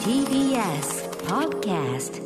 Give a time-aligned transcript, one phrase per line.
[0.00, 0.88] TBS
[1.28, 2.24] Podcast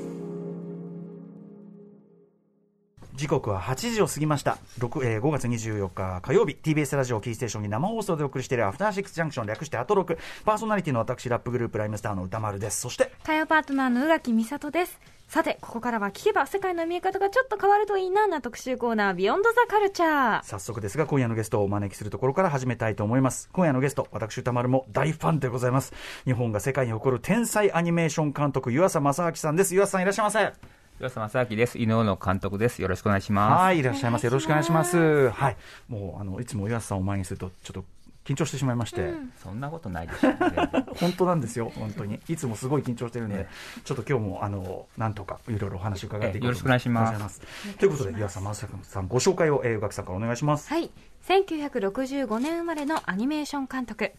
[3.21, 6.57] 時刻は8時を過ぎました、6えー5月24日火曜日。
[6.57, 9.47] TBS ラジオキーステーションに生放送でお送りしているアフターシックスジャンクション。
[9.47, 10.17] 略してアトロク。
[10.47, 12.81] パーソナリティの私ラップグループライムスターの歌丸です。
[12.81, 14.99] そして火曜パートナーの宇垣美里です。
[15.29, 20.43] さて、ここからは聞けば世界の見え方がちょっと変わるといいなな特集コーナー、ビヨンドザカルチャー。
[20.43, 23.51] 早速ですが今夜のゲストをお招きするところから始めたいと思います。
[23.53, 25.93] 今夜のゲスト私歌丸も大ファンでございます。
[26.25, 29.75] 日本が世界に誇る天才アニメーション監督湯浅正明さんです。
[29.75, 30.80] 湯浅さんいらっしゃいませ。
[31.01, 31.79] 岩佐正明です。
[31.79, 32.83] 井上の監督です。
[32.83, 33.63] よろしくお願いします。
[33.63, 35.57] はいいらっしゃいませよろしくお願いしますはい
[35.89, 37.85] もうあのいつも湯浅さんを前にするとちょっと
[38.27, 40.39] 緊張してしまいまして、そんなことないでしょう、ね。
[41.01, 42.21] 本当なんですよ、本当に。
[42.29, 43.49] いつもすごい緊張してるんで、え
[43.83, 47.41] ちょっと今日も、あの、なんとか、いろいろお話伺っていこうえよろしくお願いします
[47.79, 50.69] ということで、岩佐正明さん、ご紹介を、えー、宇垣さんからお願いします。
[50.69, 50.91] はい。
[51.27, 54.13] 1965年生まれのアニメーション監督。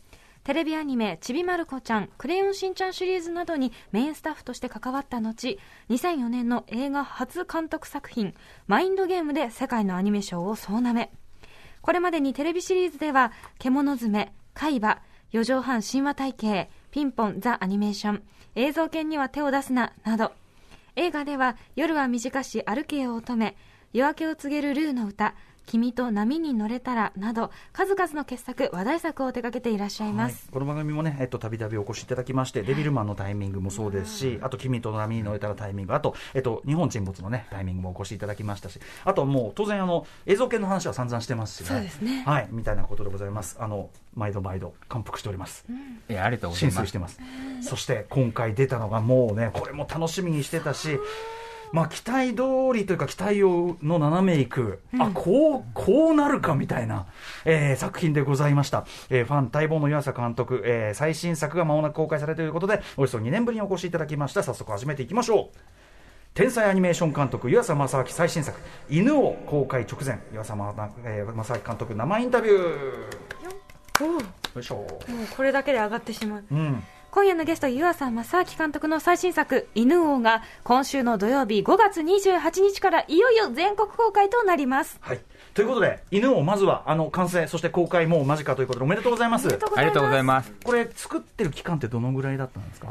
[0.44, 5.60] テレビアニメ、ちびまる子ちゃん、クレヨンしんちゃんシリーズなどにメインスタッフとして関わった後、
[5.90, 8.34] 2004年の映画初監督作品、
[8.66, 11.12] マインドゲームで世界のアニメ賞を総なめ。
[11.84, 18.24] これまでにテレビシリーズでは、獣爪、海馬、四畳半神話体系、ピンポン、ザ・アニメーション、
[18.56, 20.32] 映像犬には手を出すな、など、
[20.96, 23.56] 映画では夜は短し歩けよ乙女、
[23.94, 30.46] 夜明けを告げるルーの歌、君と波に乗れたらなど、数々の傑作、話題作を手掛けていらっしゃいます。
[30.46, 41.68] はいこの番組もね、えっと、たびたびお越しいただきまして、デビルマンのタイミングもそうですし、あと、君と波に乗れたらタイミング、あと、えっと、日本沈没のね、タイミングもお越しいただきましたし、あともう、当然、あの、映像系の話は散々してますしね。
[41.68, 43.58] そうですねはい、みたいなことでございます。
[43.60, 45.66] あの、毎度毎度、感服しております。
[46.10, 47.00] えありがとうございます浸水して。
[47.00, 47.20] ます。
[47.62, 51.00] そして今回出たのがもうね、これも楽しみにしてたし、
[51.72, 57.08] まあ期待通りというか期待をの斜めいく、あ、こう、こうなるかみたいな、
[57.46, 58.86] えー作品でございました。
[59.10, 64.44] えーファン待望の湯浅監督、えー最新作が間もなく公開されるということで、およそ2年ぶりにお越しいただきました。
[64.44, 65.58] 早速始めていきましょう。
[66.34, 68.58] 天才アニメーション監督湯浅正明最新作
[68.90, 70.20] 「犬」を公開直前。
[70.34, 72.62] 湯浅正えー正明監督生インタビュー。
[74.56, 74.88] よいしょ、もう
[75.36, 76.44] これだけで上がってしまう。
[76.52, 84.98] うん、今夜のゲスト、湯浅正明監督の最新作、犬王が、今週の土曜日5月28日からいよいよ全国公開となります。
[85.02, 85.20] はい。
[85.54, 89.48] ということで、犬をまずは、あの、完成、そして公開もう間近ということで、おめでとうございます。
[89.50, 90.54] ありがとうございます。
[90.64, 92.88] これ、作ってる期間ってどのぐらいだったんですか？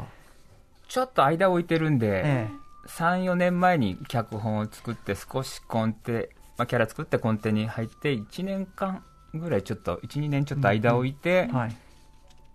[0.87, 2.47] ちょっと間を置いてるんで、え
[2.89, 9.03] 3、4年前に脚本を作って、少しコンテ、まあ、キャラ作ってコンテに入って、1年間
[9.33, 11.75] ぐらいちょっと、1、2年ちょっと間を置いて、えはい。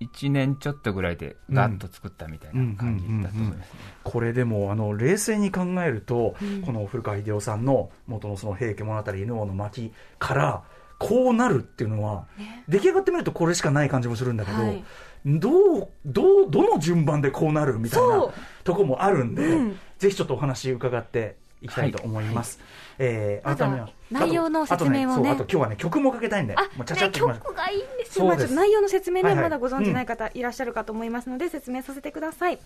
[0.00, 3.68] 1年ちょっとぐらいでガッと作ったみたいな感じだと思いますね。
[4.04, 10.62] これでも、あの、冷静に考えると、この古川秀夫さんの元のその平家物語犬王の巻から、
[10.98, 12.26] こうなるっていうのは、
[12.68, 14.84] 出来上がってみるとこれしかない感じもするんだけど、はい。
[15.24, 18.26] どう、どう、どの順番でこうなるみたいな
[18.64, 19.78] とこもあるんで、うん。
[19.98, 22.60] ぜひちょっとお話伺っていきたいと思います。
[22.98, 28.38] えーあとは改めま内容の説明をねあとそうあと今日はね、曲もかけたいんで、あ、もうちゃちゃっね、といきましょう曲がいいんですよ。
[28.38, 32.58] す内容の説明ね、はいはいまだご存じない方いらっしゃるかと思いますので、説明させてください。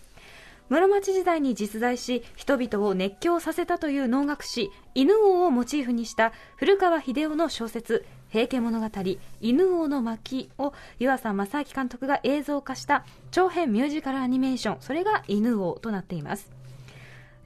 [0.69, 8.87] 室町時代に実在し、人々を熱狂させたという能楽師、犬王をモチーフにした古川秀夫の小説、平家物語、
[9.41, 16.49] 犬王の巻を湯浅正明監督が映像化した長編ミュージカルアニメーション、それが犬王となっています。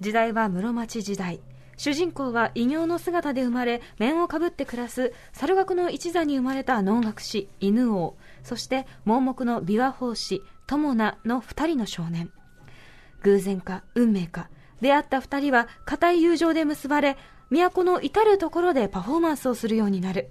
[0.01, 1.39] 時代は室町時代。
[1.78, 8.16] 主人公は異形の姿で生まれ面をかぶって暮らす猿楽の一座に生まれた能楽師犬王。
[8.44, 12.31] そして盲目の琵琶法師友名の二人の少年。
[13.23, 14.50] 偶然か運命か
[14.81, 17.17] 出会った二人は固い友情で結ばれ
[17.50, 20.29] 都の至る所でパフォーマンスをするようになる。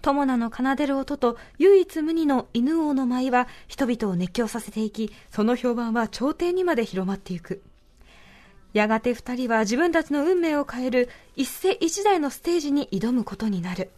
[0.00, 7.62] 友名の奏でる音と唯一無二の犬王の舞は人々を熱狂させていきその評判は朝廷にまで広まっていく。
[8.72, 13.90] やがて二人は自分たちの運命を変える一世一代のステージに挑むことになる。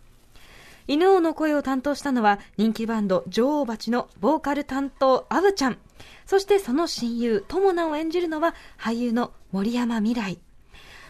[0.87, 5.79] 犬王の声を担当したのは人気バンド女王蜂のボーカル担当アブちゃん。
[6.27, 10.39] そしてその親友友名を演じるのは俳優の森山未来。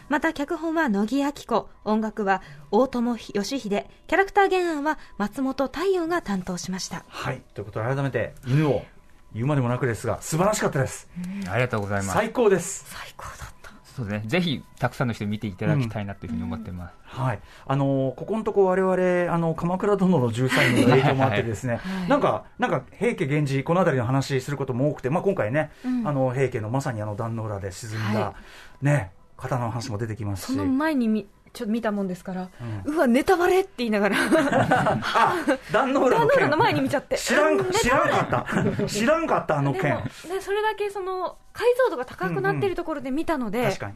[0.09, 7.05] また脚本は乃木明子、音楽は大友義秀、キャラクター原案は松本太陽が担当しました。
[7.07, 7.41] はい。
[7.53, 8.83] ということで、改めて、犬を
[9.33, 11.09] 言うまでもなくですが、素晴らしかったです。
[11.49, 12.13] ありがとうございます。
[12.13, 12.85] 最高です。
[12.89, 13.71] 最高だった。
[13.95, 14.29] そうですね。
[14.29, 16.95] ぜひ、たくさんの人に見ていただきたいなというふうに思ってます。
[17.03, 17.39] はい。
[17.65, 28.33] あのーここのとこ我々、あの、鎌倉殿の13人の影響もあってですね、 はいなんか、なんか、平家源氏、この辺りの話することも多くて、まあ今回ね、うんあの、平家のまさにあの壇の浦で沈んだ、は
[28.81, 30.55] ね、方の話も出てきますし。
[30.55, 32.49] その前にみちょっと見たもんですから、
[32.85, 35.35] うわ、ネタバレって言いながら、あ
[35.71, 37.17] 壇ノ浦の前に見ちゃって。
[37.17, 38.45] 知らんうん知らんか
[38.75, 38.87] った。
[38.87, 43.93] 知らんかったあのでも件ね、それだけその解像度が高くなっているところで見たので、確かに。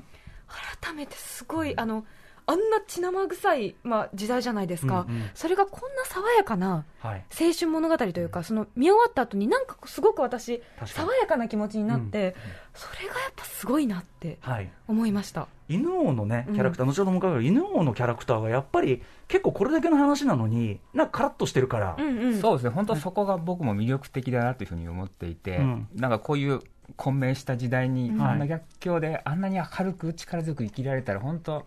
[0.82, 2.06] 改めてすごい、あの
[2.48, 5.30] あんな血生臭い、まあ、時代じゃないですか、うんうん。
[5.34, 7.26] それがこんな爽やかなはい。
[7.32, 12.36] 青春物語というか、その見終わった後になんかすごく私、爽やかな気持ちになって、
[12.76, 14.70] それがやっぱすごいなってはい。
[14.88, 15.48] 思いました。
[15.68, 16.54] 犬王のねうん。
[16.56, 25.88] キャラクター、後ほども伺うけど犬王のキャラクターがやっぱり結構これだけの話なのになんかカラッとしてるから、うんうん、そうですね、本当そこが僕も魅力的だなというふうに思っていて、うん。
[25.96, 26.60] なんかこういう
[26.98, 28.22] 混迷した時代に、うん。
[28.22, 31.64] あんな逆境であんなに明るく力強く生きられたら、本当は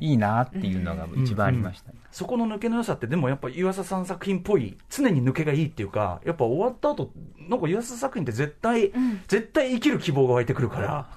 [0.00, 1.98] い、いいなっていうのが一番ありました、ね。
[2.10, 7.10] そこの抜けの良さってでもやっぱ湯浅さん作品っぽい常に抜けがいいっていうかやっぱ終わった後
[7.48, 9.20] なんか湯浅作品って絶対、うん。
[9.28, 11.08] 絶対生きる希望が湧いてくるから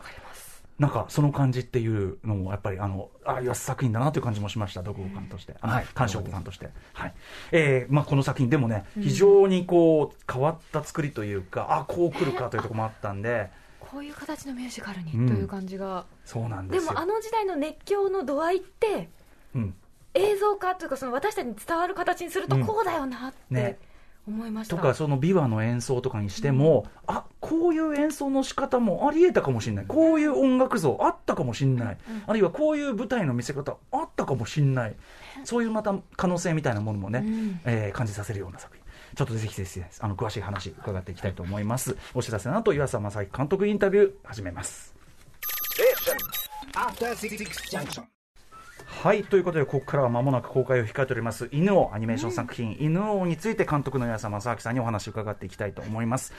[0.80, 5.86] なんかその感じっていうのもやっぱりあのあ湯浅作品だなという感じもしました読後感として、はい。
[5.94, 7.14] 鑑賞感として、はい。
[7.52, 13.52] えーまあ、この作品でもね非常にこう変わった作りというか、あこう来るかというところもあったんで
[13.92, 15.28] こういう形のミュージカルにうん。
[15.28, 16.82] という感じが、そうなんでよ。
[16.82, 19.10] ですもあの時代の熱狂の度合いって
[19.54, 19.76] うん。
[20.14, 22.66] 映像化というかその私たちに伝わる形にするとうん。
[22.66, 23.78] こうだよなっね。
[23.82, 23.92] て
[24.28, 29.86] 思いました、とかその琵琶の演奏とかにしても、あこういう演奏の仕方もありえたかもしれない。
[29.88, 31.98] こういう音楽像あったかもしれない、
[32.28, 34.96] あるいはこういう舞台の見せ方あったかもしれない。
[35.44, 37.60] そういうまた可能性みたいなものもね、うん。
[37.66, 38.81] えー感じさせるような作品
[39.16, 41.96] ちょっとぜひぜひあの詳しい話伺っていきたいと思います。
[42.14, 44.96] お知らせの後岩佐正樹監督インタビュー始めます.
[49.04, 56.34] はいということでここからは間もなく公開を控えております犬王アニメーション作品、犬王について監督の岩佐正明さんにお話を伺っていきたいと思います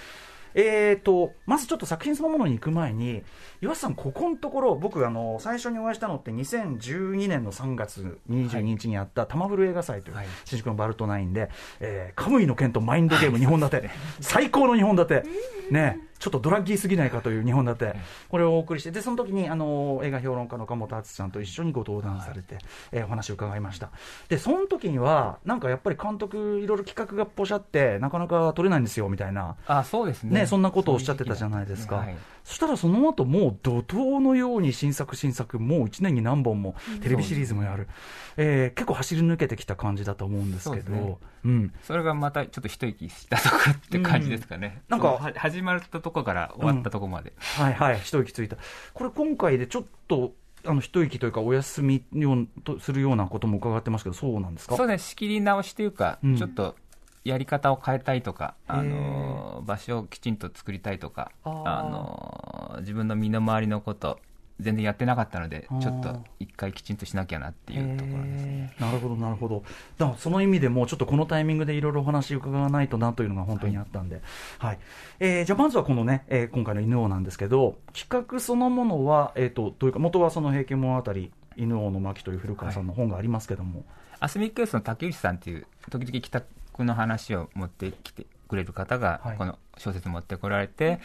[0.55, 3.23] えーとまずちょっと作品そのものに行く前に
[3.61, 10.27] 岩佐さんここのところ僕あの最初にお会いしたのって2012年の3月22日にあった玉古映画祭という、はい。
[10.45, 11.51] 新宿のバルトナインで、
[11.81, 13.91] えーカムイの剣とマインドゲーム2本立て。
[14.21, 15.25] 最高の2本立て。
[15.71, 17.97] ねちょっとドラッギーすぎないかという2本立て
[18.29, 22.59] これをお送りしてでその時にあの映画評論家の岡本敦さんと一緒にご登壇されて、
[22.93, 23.91] えーお話を伺いました。
[24.29, 29.57] でその時にはなんかやっぱり監督いろいろ企画がポシャってなかなか撮れないんですよみたいな。
[29.67, 30.43] あそうですね。
[30.43, 32.17] ね、そんなことをおっしゃってたじゃないですか、はい。
[32.45, 37.89] そしたらその後もう怒涛のように新作、新作、もう1年に何本もテレビシリーズもやる、
[38.37, 41.17] えー結構走り抜けてきた感じだと思うんですけど、ね。
[41.45, 45.01] うん、それがまたちょっと一息したところって感じですかね、うん。
[45.01, 48.57] なんか始まったところから終わったところまで、はいはい、一息ついた、
[48.95, 50.35] これ、今回でちょっと
[50.65, 54.77] あの一息というか、お休みようとするようなことも伺ってますけど、そうなんですか？
[54.77, 55.09] そうですね。
[55.09, 56.37] 仕切り直しというか、うん。
[56.37, 56.77] ちょっと
[57.25, 61.51] やり方を変えたいとか、あの場所をきちんと作りたいとか、あ
[61.91, 64.21] の自分の身の回りのこと、
[64.61, 68.75] 全然やってなかったのでちょっと一回きちんとしなきゃなっていうところですね。
[68.79, 69.65] なるほど、なるほど、
[69.99, 74.21] だからその意味でも、ちょっとこのタイミングでいろいろお話伺わないとなというのが本当にあったんで、
[74.59, 74.79] はい。
[75.21, 81.13] えーじゃあ、まずはこのね、えー今回の犬王なんですけど、企画そのものは、えー、とというか、元はその平家物語、
[81.57, 83.85] 犬王の巻という古川さんの本がありますけども、
[84.21, 91.01] アスミックエースの竹内さんっていう、時々帰宅の話を持ってきてくれる方がはい、この小説持ってこられて、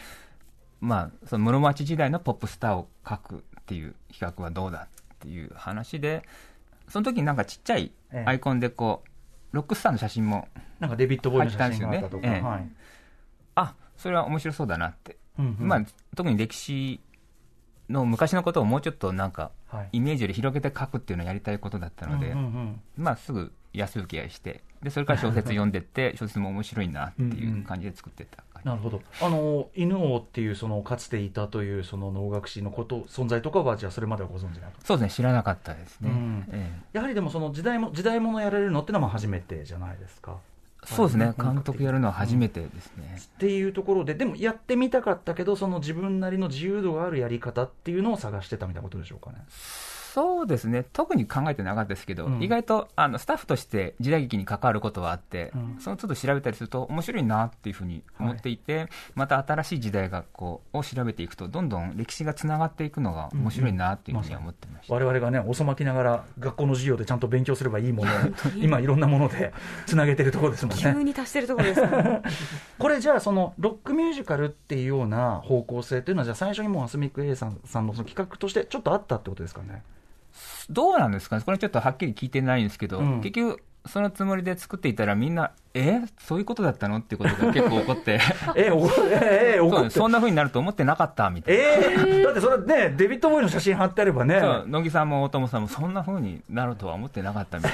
[0.80, 6.22] まあ、その室町時代のポップスターを書くっていう企画はどうだっていう話で、
[6.88, 8.24] その時になんかちっちゃいええ。
[8.26, 10.48] アイコンでこう、ロックスターの写真も、
[10.80, 12.42] なんかデビッド・ボーイの写真があったとか、入ったんですよねええ。
[12.42, 12.68] はい。
[13.56, 15.68] あそれは面白そうだなって、うんうん。
[15.68, 15.84] まあ、
[16.16, 17.00] 特に歴史
[17.88, 19.88] の昔のことをもうちょっとなんか、はい。
[19.92, 22.80] イメージより広げて書くっていうのをやりたいことだったので、うんうんうん。
[22.96, 29.00] まあ、すぐ安請け合いしてでそれから小説読んでって小説も面白いなっていう感じで作ってったなるほど。
[29.20, 36.44] あの犬王っていうそのかつていたというその能楽師のこと存在とかはじゃあそれまではご存知なかったそうですね知らなかったですね、うん。
[36.50, 40.36] えやはりでもその時代も時代物やられるのってのはまあ初めてじゃないですか。
[40.84, 41.26] えそうですね。
[41.26, 41.34] はい。
[41.36, 49.38] 監督やるのは初めてですね、っていうところででもやってみたかったけどその自分なりの自由度があるやり方っていうのを探してたみたいなことでしょうかね。
[50.18, 50.84] そうですね。
[50.92, 52.42] 特に考えてなかったですけど、うん。
[52.42, 55.76] 意外とあのスタッフとして時代劇に関わることはあって、うん。
[55.78, 68.14] その都度調べたりすると面白いなっていうふうに思っていて、また新しい時代がこうを調べていくとどんどん歴史がつながっていくのが面白いなっていうふうには思ってました、我々がね遅まきながら学校の授業でちゃんと勉強すればいいものを
[68.58, 69.52] 今いろんなもので
[69.86, 70.82] つなげてるところですもんね。
[70.82, 72.22] 急に達してるところですね。
[72.76, 79.82] これじゃあそのロックミュージカルっていうような方向性っていうのはじゃあ最初にもうアスミック A さんさんのその企画としてちょっとあったってことですかね。
[80.70, 81.42] どうなんですかね？
[81.44, 83.20] これちょっとはっきり聞いてないんですけど、うん。
[83.20, 86.02] 結局そのつもりで作っていたらみんなえ？
[86.18, 86.98] そういうことだったの？
[86.98, 88.20] っていうことが結構起こって。
[88.54, 91.62] えおええ怒そうってそんな風になると思ってなかったみたいな。
[91.62, 94.40] ええだってそれねデビッド・ボーイの写真貼ってあればね。
[94.40, 94.64] そう。
[94.66, 97.72] 乃木さんも大友さんもそんな風になるとは思ってなかったみたい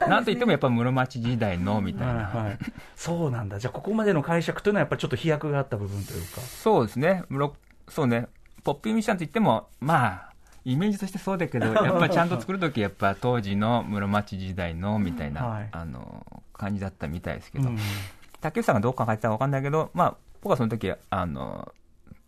[0.00, 2.58] な、なんといってもやっぱ室町時代のみたいな、はいはい、
[2.96, 3.60] そうなんだ。
[3.60, 6.40] じゃあここまでの解釈というのはやっぱりちょっと飛躍があった部分というか。
[6.40, 7.54] そうですね、ロ
[7.88, 8.26] そうね、
[8.64, 10.27] ポップミュージシャンといっても、まあ、
[10.68, 15.68] イメージとしてそうだけど、 やっぱちゃんと作るとき、やっぱ当時の室町時代のみたいな、はい。
[15.72, 17.78] あの感じだったみたいですけど、うん。
[18.40, 21.72] 竹内さんがどう考えてたか分かんないけど、まあ、僕はその時あの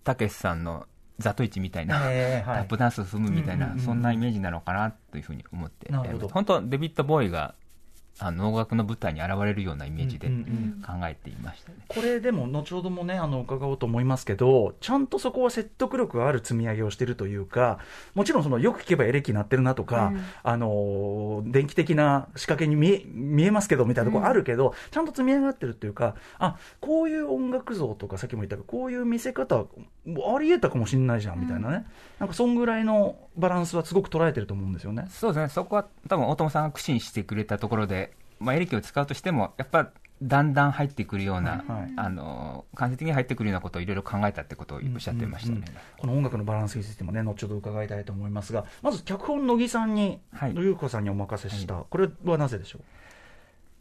[0.05, 0.87] 竹内さんの
[1.19, 5.93] ザトイチみたいな、タップダンスを踏むみたいな、そんなイメージなのかなというふうに思って、
[6.33, 7.55] 本当、デビッド・ボーイが
[8.21, 11.79] あの能楽の舞台に現れるようなイメージでうんうん考えていましたね。
[11.89, 17.79] これでも後ほどもねあの伺おうと思いますけどちゃんとそこは説得力がある積み上げをしてるというか
[18.15, 20.25] もちろんそのよく聞けばエレキ鳴ってるなとか、うん。
[20.43, 29.65] あの電気的な仕掛けに見え見えますけどみたいなところあるけど、ちゃんと積み上がってるっていうかあこういう音楽像とかさっきも言ったけどこういう見せ方
[30.07, 31.87] ありえたかもしれないじゃんみたいなね、
[32.19, 35.07] なんかそんぐらいのバランスはすごく捉えてると思うんですよね。
[35.11, 39.91] そうですね、そこは多分大友さんが苦心してくれたところで、まあ、エレキを使うとしても、やっぱ
[40.23, 41.93] だんだん入ってくるような、はい。
[41.97, 45.57] あの間接的に入ってくるようなことをいろいろ考えたってことをおっしゃってましたね。
[45.57, 45.75] うんうんうん。
[45.99, 50.55] この音楽のバランスについてもね後ほど伺いたいと思いますがまず脚本乃木さんに、はい。
[50.57, 52.83] ゆうこさんにお任せした、これはなぜでしょう？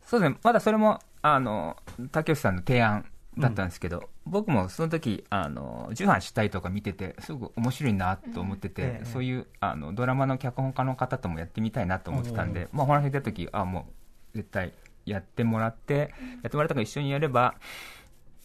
[0.06, 1.76] そうですね、まだそれもあの
[2.12, 3.06] 竹内さんの提案
[3.40, 9.06] だったんですけど、僕もその時あの重版したいとか見てて、すごく面白いなと思ってて、ええ。
[9.06, 13.88] そういうあのドラマの脚本家の方ともやってみたいなと思ってたんで、まあ、お話出た時あも
[14.34, 14.74] う絶対
[15.06, 17.56] やってもらって、やってもらったから一緒にやれば、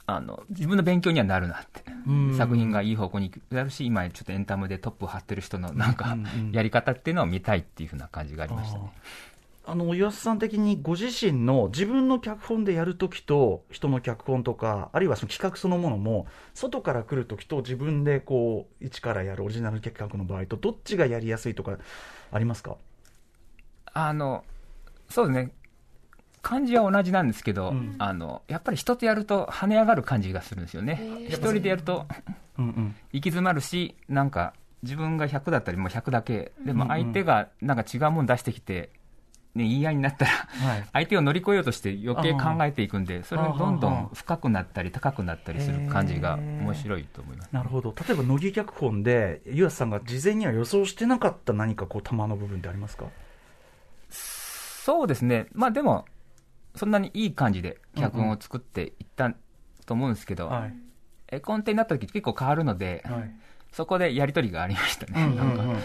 [0.07, 2.37] あの自分の勉強にはなるなって、うん。
[2.37, 8.93] 作品がいい方向になるし、今、ちょっとエンタメでトップを張ってる人のなんかうんうんやり方っていうのを見たいっていうふうな感じがありましたね。
[9.67, 21.79] あの岩瀬さん的にご自身の自分の脚本でやるときと人の脚本とかあるいはその企画そのものも外から来るときと自分でこう一からやるオリジナル企画の場合とどっちがやりやすいとか
[22.31, 22.77] ありますか？
[23.95, 24.45] あの
[25.09, 25.53] そうですね。
[26.43, 27.95] 感じは同じなんですけど、うん。
[27.99, 31.27] あのやっぱり人とやると跳ね上がる感じがするんですよね。
[31.29, 32.05] 一人でやると
[32.59, 32.95] うんうん。
[33.13, 34.53] 行き詰まるしなんか
[34.83, 36.53] 自分が100だったりもう100だけ。
[36.67, 38.91] でもうんうん相手がなんか違うもの出してきて、
[39.55, 40.87] ね、言い合いになったらはい。
[40.93, 47.49] 相手を乗り越えようとして余計考えていくんでそれがどんどん深くなったり高くなったりする感じが面白いと思います。
[47.53, 47.95] なるほど。
[48.09, 53.07] 例えば乃木脚本で岩瀬さんが事前には予想してなかった何かこう玉の部分ってありますか？
[54.11, 55.47] そうですね。
[55.53, 56.05] まあでも
[56.75, 59.33] そんなにいい感じで脚本を作っていった
[59.87, 60.75] と思うんですけど、はい。
[61.29, 63.31] 絵コンテになった時結構変わるので、はい。
[63.73, 65.77] そこでやり取りがありましたね、うんうんなんかうん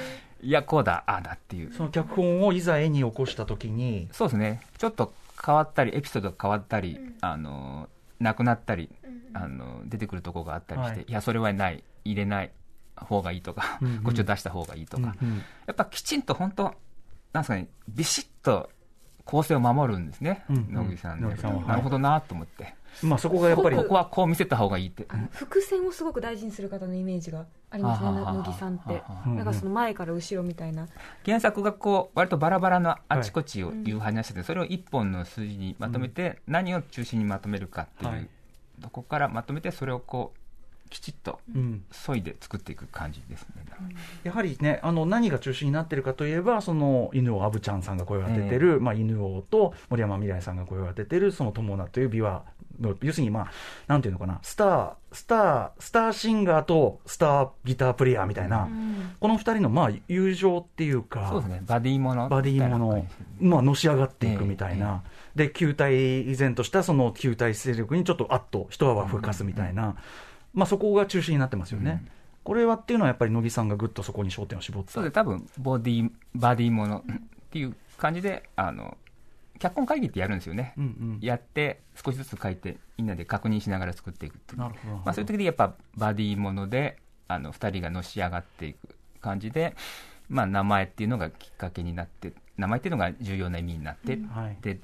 [0.41, 5.13] いや、こうだ、ああだっていう、その脚本をいざ絵に起こしたときにそうですね、ちょっと
[5.45, 8.89] 変わったり、エピソードが変わったり、あのなくなったり、
[9.33, 11.05] あの出てくるところがあったりして、はい。
[11.07, 12.51] い、や、それはない、入れない
[12.95, 14.03] 方がいいとか、うんうん。
[14.03, 15.37] こっちを出した方がいいとか、うんうん。
[15.37, 16.63] やっぱきちんと本当、
[17.33, 18.69] なんですかね、ビシッと
[19.25, 20.73] 構成を守るんですね、うんうん。
[20.73, 21.67] 野口さんで野口さんは。
[21.67, 23.75] なるほどなと思って、まあそこがやっぱり。
[23.75, 25.07] ここはこう見せた方がいいって。
[25.31, 29.01] 伏線をすごく大事にする方のイメージがありますね乃木さんって。
[29.25, 30.87] なんかその前から後ろみたいな。
[31.25, 38.29] 原作がこう割とバラバラのあちこちをいう話してて、それを一本の数字にまとめて、何を中心にまとめるかっていう、はい。
[38.81, 40.39] とこからまとめてそれをこう
[40.89, 41.83] きちっとうん。
[41.91, 43.63] 削いで作っていく感じですね、
[44.23, 52.43] やはりね、あの何が中心になってるかといえば、その犬王アブちゃんさんが声を当ててる、まあ、犬王と森山未来さんが声を当ててる、その友名という美話の、
[53.01, 53.51] 要するに、まあ、
[53.87, 58.69] なんていうのかな、スター、スター、スターシンガーとスターギタープレイヤーみたいな、
[59.19, 61.61] この二人の、まあ、友情っていうか、そうですね。
[61.65, 63.05] バディものバディもの
[63.39, 65.03] まあ、のし上がっていくみたいな、
[65.35, 69.95] で、球体依然としたその球体勢力にちょっとあっと一泡吹かすみたいな、
[70.53, 72.05] まあ、そこが中心になってますよね。
[72.43, 77.19] これはっていうのはやっぱり乃木さんがぐっとそこに焦点を絞ってそうで多分ボディバディものっ
[77.51, 78.97] ていう感じであの
[79.59, 81.19] 脚本会議ってやるんですよね、うんうん。
[81.21, 84.59] やって少しずつ書いてみんなで確認しながら作っていくっていう。
[84.59, 84.95] なるほど。
[84.97, 86.97] まあ、そういう時でやっぱバディもので
[87.27, 89.75] あの2人がのし上がっていく感じで、
[90.29, 94.57] まあ、名前っていうのがきっかけになって名前っていうのが重要な意味になって、はい。
[94.61, 94.79] で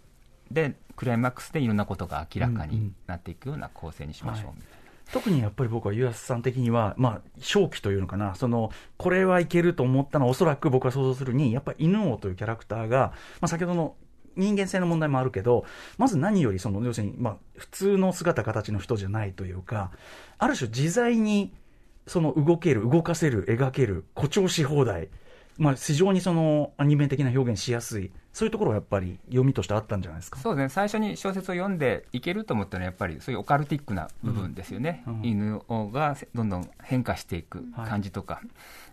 [0.51, 2.95] でクライマックスでいろんなことが明らかにうんうん。
[3.07, 4.85] なっていくような構成にしましょうみたいな。
[5.11, 13.95] 特にやっぱり僕は湯浅さん的には、まあ、正気というのかな、そのこれはいけると思ったのは、おそらく僕は想像するに、やっぱり犬王というキャラクターが、まあ、先ほどの
[14.35, 15.65] 人間性の問題もあるけど、
[15.97, 19.91] まず何よりその、要するに、まあ、普通の姿、形の人じゃないというか、
[20.37, 21.53] ある種、自在に
[22.07, 25.09] その動ける、動かせる、描ける、誇張し放題。
[25.57, 30.37] まあ、非常にそのアニメ的な表現しやすい、そういうところがやっぱり読みとしてあったんじゃないですか？
[30.37, 38.41] そうですね、最初に小説を読んでいけると思ったのは、やっぱりそういうオカルティックな部分ですよね、うんうん犬王がどんどん変化していく感じとか、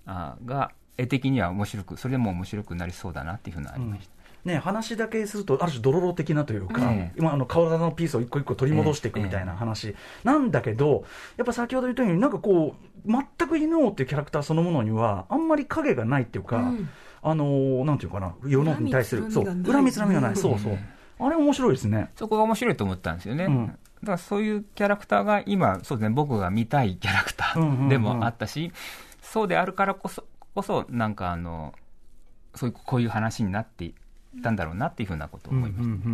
[0.06, 4.12] あが、絵的には面白く、それでも面白くなりそうだなっていうふうなのありました。
[4.44, 9.94] ね、話だけすると、ある種、ドロロ的なというか、ええ今あの、体のピースを一個一個取り戻していくみたいな話。
[10.25, 11.04] なんだけど、
[11.37, 12.75] やっぱ先ほど言ったように、なんかこ
[13.06, 16.88] う、全く犬王っていうキャラクターそのものには、あんまり影がないっていうか、うん。
[17.25, 20.37] あのーなんていうかな、世の中に対する、そう、恨みつらみがない。
[20.37, 20.78] そうそう。
[21.20, 22.11] あれ面白いですね。
[22.16, 23.44] そこが面白いと思ったんですよね。
[23.44, 23.66] うん。
[23.66, 23.72] だ
[24.06, 27.87] からそういうキャラクターが今、そうですね、僕が見たいキャラクタうんうんうん。
[27.87, 28.72] ーでもあったし、
[29.20, 31.75] そうであるからこそ、こそ、なんかあの、
[32.56, 33.92] そういう、こういう話になって
[34.42, 35.82] たんだろうなっていうふうなことを思いました。
[35.84, 36.12] うんうんうん。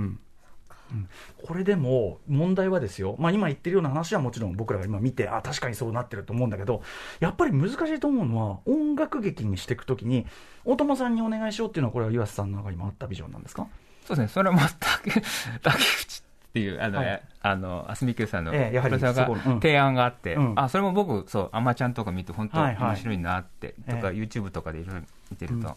[0.93, 1.09] うん
[1.47, 6.83] これでも問題はですよ、まあ、今言ってるような話はもちろん僕らが今見てあ確かにそうなってると思うんだけど
[7.21, 10.27] やっぱり難しいと思うのは音楽劇にしていくときに
[10.65, 13.67] 大友さんにお願いしようっていうのはこれは岩瀬さんの中にもあったビジョンなんですか？
[14.07, 15.11] そうですね、それも竹
[15.63, 17.23] 竹内っていう、あの、はい。
[17.43, 19.39] あの、あすみきゅうさんの、ええやはりプロデューサそこうん。
[19.41, 20.53] ーが提案があって、うん。
[20.57, 22.89] あ、それも僕、そう、アマちゃんとか見て、本当はいはい。
[22.93, 25.77] 面白いなって、とか、え YouTube とかでいろいろ見てると、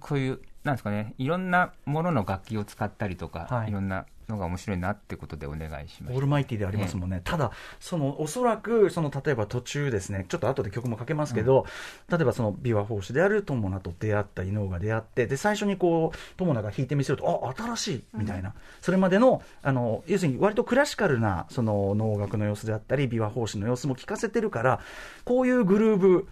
[0.00, 3.68] こういう、なんですかね、いろんなものの楽器を使ったりとか、はい。
[3.68, 6.26] い、ろんなのが面白いなってことでお願いしまオール。
[6.26, 11.66] マイティでありますもんね、ただ、そのおそらくその例えば途中ですね、ちょっと後で曲もかけますけど、
[12.08, 24.80] 例えばその琵琶法師である友名と出会った伊能が出会って、で最初にこう友名が弾いてみせると、あ新しいみたいな、それまでのあの要するに割とクラシカルなその能楽の様子であったり、琵琶法師の様子も聞かせてるから、
[25.26, 26.28] こういうグルーブ、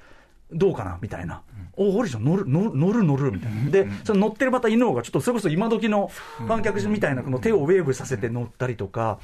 [0.52, 0.98] どうかな？
[1.00, 1.42] みたいな、
[1.76, 6.10] おオリジョン乗る、乗る、乗る、乗るみたいな、で、その乗ってるまた犬王が、ちょっとそれこそ今時の
[6.46, 9.18] 観客みたいな、この手をウェーブさせて乗ったりとか、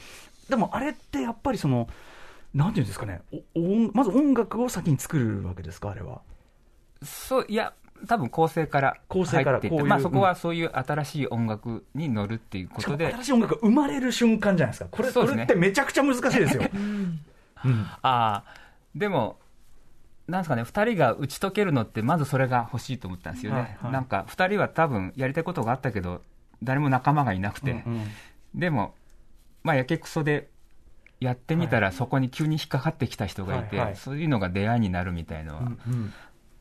[0.48, 1.88] でもあれってやっぱりその、
[2.54, 3.20] なんていうんですかね、
[3.54, 6.20] お音まず音楽を先に作るわけですか、あれは。
[7.02, 7.74] そう、いや、
[8.06, 15.28] 多分構成から構成から入っていってこまあそこはそういう新しい音楽に乗るっていうことで、新しい音楽が生まれる瞬間じゃないですか、これ,、そね。
[15.30, 16.62] これってめちゃくちゃ難しいですよ。
[16.72, 17.20] うん。
[17.66, 18.44] ああ、
[18.94, 19.36] でも、
[20.28, 23.92] なんですかね、2人が打ち解けるのって、まずそれが欲しいと思ったんですよね、はいはい。
[23.92, 26.22] なんか2人は多分やりたいことがあったけど、
[26.62, 28.08] 誰も仲間がいなくて、うんうん。
[28.54, 28.94] でも、
[29.62, 30.50] まあ、やけくそで
[31.18, 33.96] やってみたら、そこに急に引っかかってきた人がいて、はいはい。
[33.96, 36.12] そういうのが出会いになるみたいのは、うんうん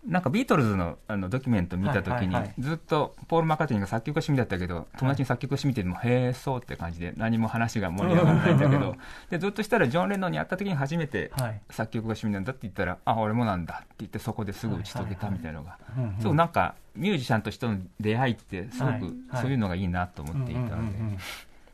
[0.08, 8.96] なんかビートルズのあのドキュメント見たときに、ずっとポール・マッカートニーが作曲が趣味だったけど、友達に作曲が趣味っても、へえ、そうって感じで、何も話が盛り上がらないんだけど、
[9.30, 15.78] でずっとしたら、ジョン・レノンに会ったときに初めて、はい作曲が趣味なんだって言ったら、あ、俺もなんだって言って、そこですぐ打ち解けたみたいなのが、
[16.22, 19.00] そうなんか、ミュージシャンとしての出会いって、すごはい。
[19.02, 19.42] くはい。
[19.42, 20.98] そういうのがいいなと思っていたので。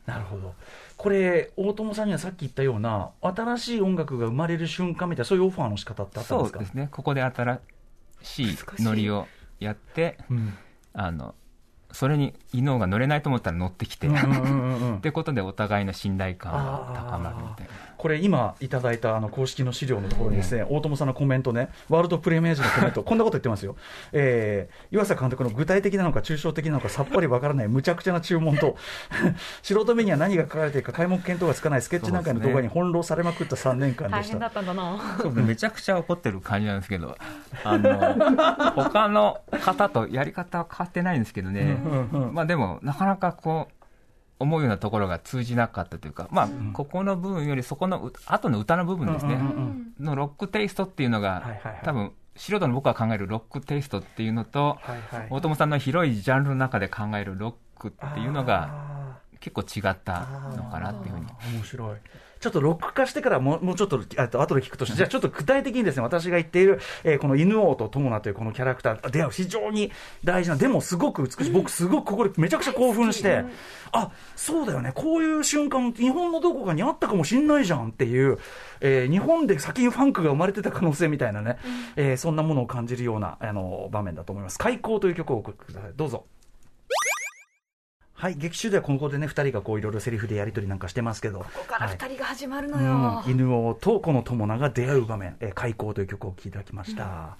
[0.05, 0.53] なるほど。
[0.97, 6.59] これ、大友さんにはさっき言ったような、新しい音楽が生まれる瞬間みたいな、そういうオファーの仕方ってあったんですか？
[6.59, 7.59] そうですね、ここで新
[8.23, 9.27] しいノリを
[9.59, 10.53] やって、うん
[10.93, 11.35] あの
[11.91, 17.73] それに伊能が乗れないと思ったら乗ってきて、うんうんうんうんうんってことでお互いの信頼感が高まるみたいな。
[18.03, 23.77] これ今いただいたあの公式の資料のところにですね、大友さんのコメントね、ワールドプレミアージのコメント、 こんなこと言ってますよ。
[24.11, 28.75] えー、岩佐監督の具体的なのか抽象的なのかさっぱりわからない無茶苦茶な注文と、
[29.63, 34.21] 素人目には何が書かれているか皆目見当がつかないスケッチなんかの動画に翻弄されまくった3年間でした。
[34.23, 35.17] 大変だったんだな。
[35.21, 37.15] そうめちゃくちゃ怒ってる感じなんですけど、
[37.63, 41.77] あの他の方とやり方は変わってないんですけどね、
[42.11, 43.82] うんうんまあでも、なかなかこう、
[44.39, 49.39] 思うようなところが通じなかったというか、まあ、ここの部分よりそこのう後の歌の部分ですね、
[49.99, 54.77] のロックテイストっていうのが、多分素人の僕が考えるロックテイストっていうのと、
[55.29, 58.93] 大友さんの広いジャンルの中で考えるロックっていうのがあ
[59.39, 60.21] 結構違った
[60.55, 61.25] のかなっていうふうに。
[61.27, 61.55] ー。
[61.55, 61.97] 面白い。
[62.43, 69.93] ちょっとロック化してからもうもうちょっとあと後で聞くとして、じゃあちょっと具体的にですね、私が言っている、えーこの犬王と友名というこのキャラクター、出会う非常に
[70.25, 73.45] 大事な、でもすごく美しい、僕すごくここでめちゃくちゃ興奮して、
[73.93, 78.37] あ、そうだよね、こういう瞬間、日本のどこかにあったかもしんないじゃんっていう、
[78.81, 81.57] えー日本で先にファンクが生まれてた可能性みたいなね、
[81.95, 84.59] えーそんなものを感じるようなあの場面だと思います。
[84.59, 85.91] 開口という曲をお送りください。
[85.95, 86.25] どうぞ。
[88.23, 93.21] はい、劇中ではここでね、二人がこういろいろセリフでやり取りなんかしてますけど、ここからはい二人が始まるのうよ。
[93.27, 97.35] ん、犬王とこの友名が出会う場面、えー、開口という曲を聴いていただきました。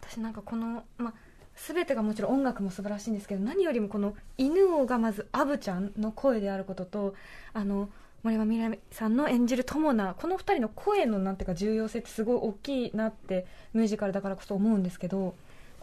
[0.00, 1.14] 私なんかこの、まあ、
[1.54, 7.14] 全てがもちろん音楽も素晴らしいんですけど何よりもこの犬王がまずアブちゃんの声であることと
[7.52, 7.88] あの
[8.24, 15.36] 森山未來さんの演じる友名この二人の声のなんていうか重要性ってすごい大きいなってミュージカルだからこそ思うんですけど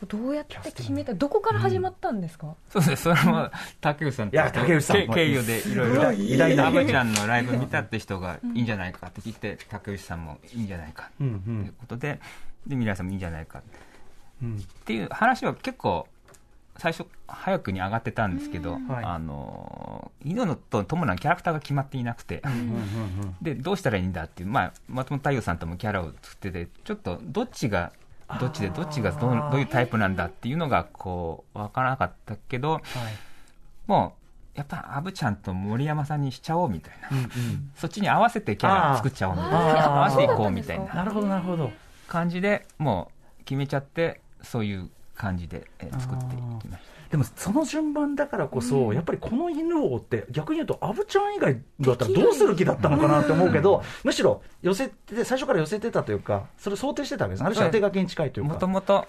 [0.06, 3.50] どうやって決めたどこから始まったんですか、そうですね、それも
[3.82, 12.20] 竹内さんといや竹内さんけ経由でいろいろ、偉大なアブちゃんのライブ見たって人がいいんじゃないかって聞いて、竹内さんもいいんじゃないかうんうというんことで、
[12.68, 13.62] で、皆さんもいいんじゃないかっ
[14.44, 16.08] うんていう話は結構、
[16.78, 22.52] 最初早くに上がってたんですけど、はいあの犬のと友のキャラクターが決まっていなくて、うん。
[22.52, 22.60] うん。
[22.60, 23.36] うん。
[23.42, 27.92] でどうしたらいいんだっていう、まあ、松本太陽さんともキャラを作っててちょっとどっちが
[28.40, 32.82] どっちでどっちがどうどういうタイプなんだっていうのがこう分からなかったけどはい。
[33.88, 34.16] も
[34.56, 37.10] うやっぱアブちゃんと森山さんにしちゃおうみたいな。
[37.12, 37.72] うんうん。
[37.76, 39.86] そっちに合わせてキャラを作っちゃおうみたいな。
[39.88, 41.72] 合わせていこうみたいななるほどなるほど。
[42.08, 57.44] 感じでもう決めちゃってそういう感じでえー作っていきましでもその順番だからこそ、やっぱりこの犬王って逆に言うとアブちゃん以外だったらどうする気だったのかなって思うけど、むしろ寄せて最初から寄せてたというかそれを想定してたわけです。
[57.44, 58.56] ある種当て書きに近いというか。
[58.56, 59.06] ともと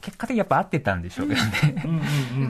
[0.00, 1.82] 結果的にやっぱ合ってたんでしょうけどね、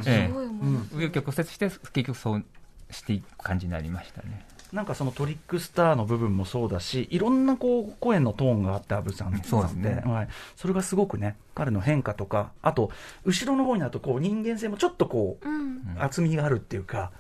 [0.03, 2.45] 紆余曲折して結局そう
[2.91, 9.43] していく感じになりましたねなんかそのトリックスターの部分もそうだし、いろんなこう声のトーンがあって、アブさん。
[9.43, 10.03] そうですね。
[10.05, 12.91] はい、それがすごくね、彼の変化とか、あと、
[13.25, 15.97] 後ろの方になるとこう人間性もちょっとこう、うん。
[15.99, 17.11] 厚みがあるっていうか、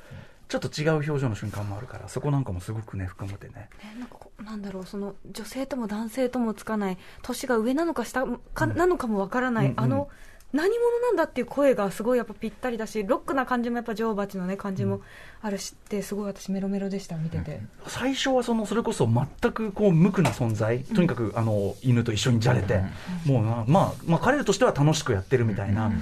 [0.48, 3.54] ちょっと違う表情の瞬間もあるから、そこなんかもすごくね、深めてね。
[3.54, 9.80] ねなんかなんだろうその女性とも男性ともつかない年が上なのか下か、なのかもわからない、うんうん。
[9.80, 10.08] あの
[10.52, 15.02] 何者なんだっていう声がすごいやっぱぴったりだしロックな感じもやっぱ女王蜂のね感じも
[15.42, 22.80] あるしってすごい私メロメロでした見てて、最初はそのそれこそ全くこう無垢な存在、とにかくあの犬と一緒にじゃれて、
[23.26, 25.92] もうな、まあ、まあ、彼らとしては楽しくやってるみたいな。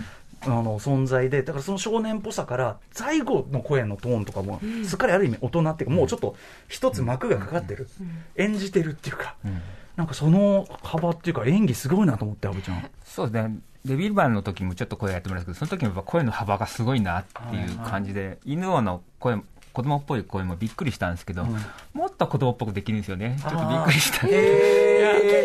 [0.43, 6.37] あの存在でだからその少年っぽさから最後の声のトーンとかもすっかりある意味大人っていうかもうちょっと
[6.69, 7.89] 一つ幕がかかってる、
[8.37, 9.61] 演じてるっていうか、うん。
[9.97, 12.91] なんかその幅っていうか演技すごいなと思ってアブちゃん。
[13.05, 19.45] そうですねデビルマンの時もちょっと声やってもらったけどその時もやっぱ声の幅がすごいなっていう感じで、犬王の声も
[19.77, 21.51] 子供っぽい声もびっくりしたんですけど、うん。
[21.93, 23.37] もっと子供っぽくできるんですよね。
[23.39, 24.27] ちょっとびっくりした。
[24.27, 24.37] あー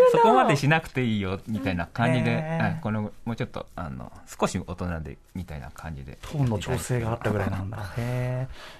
[0.10, 2.64] そこまでしなくていいよみたいな感じで、へー。
[2.64, 6.18] はいこのもうちょっとあの少し大人でみたいな感じで。
[6.22, 7.80] トーンの調整があったぐらいなんだ。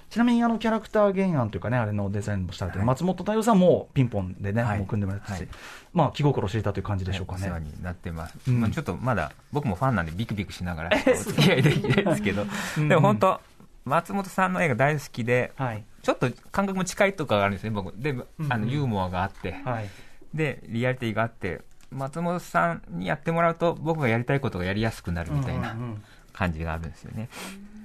[0.08, 4.78] ちなみにあのキャラクター原案というかねあれのデザインもしたって、松本太陽さんもピンポンでね、はい。
[4.78, 5.48] もう組んでもらってたし、はい。
[5.92, 8.60] まあ気心知れたという感じでしょうかね、お世話になってます、うん。
[8.62, 12.46] まあ、ちょっとまだ僕もファンなんでビクビクしながらお付き合いできないですけど。
[12.78, 12.88] うん。
[12.88, 13.40] でも本当
[13.84, 15.84] 松本さんの映画大好きではい。
[16.02, 17.92] ちょっと感覚も近いとかがあるんですね僕。
[17.96, 19.88] であうんのユーモアがあって、はい。
[20.34, 26.02] でリアリティがあって松本さんにやってもらうと僕がやりたいことがやりやすくなるみたいなうんうんうん。
[26.32, 27.28] 感じがあるんですよね、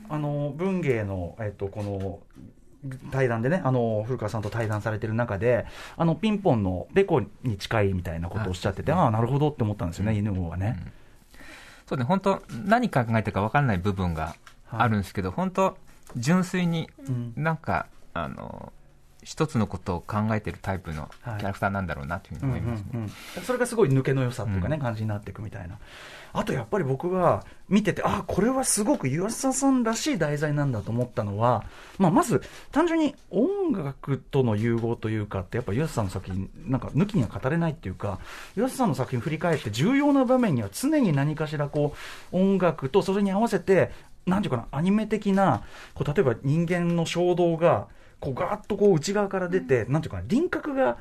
[0.08, 2.20] あの文芸の、えっと、この
[3.12, 5.66] 対談でね、あの古川さんと対談されてる中で、
[5.98, 10.80] あのピンポンのベコに近いみたいなことをおっしゃってて、あああ、なるほどって思ったんですよね、犬王はね。
[11.88, 14.36] そうね本当何考えてるか分かんない部分が
[14.72, 15.78] あるんですけど、本当
[16.16, 17.34] 純粋にうん。
[17.36, 18.72] なんかあの
[19.24, 21.40] 一つのことを考えてるタイプのキはい。
[21.42, 23.12] ャラクターなんだろうなというふうに思いますね、うんうんうん
[23.44, 24.82] それがすごい抜けの良さっていうかね、うん。
[24.82, 25.78] 感じになっていくみたいな。
[26.34, 31.64] あとやっぱり僕が見てて、あこれはすごく湯浅さんらしい題材なんだと思ったのは、
[31.98, 32.42] まあ、まず
[32.72, 38.20] 単純に音楽との融合というかって、やっぱ湯浅さんの作品、なんか抜きには語れないっていうか、
[38.56, 41.96] 湯浅さんの作品振り返って重要な場面には常に何かしらこ
[42.32, 43.92] う、音楽とそれに合わせて、
[44.28, 45.64] なんていうかな、アニメ的な、
[45.96, 47.88] こう例えば人間の衝動が、
[48.20, 50.98] こうガーッとこう内側から出て、なんていうかな、輪郭が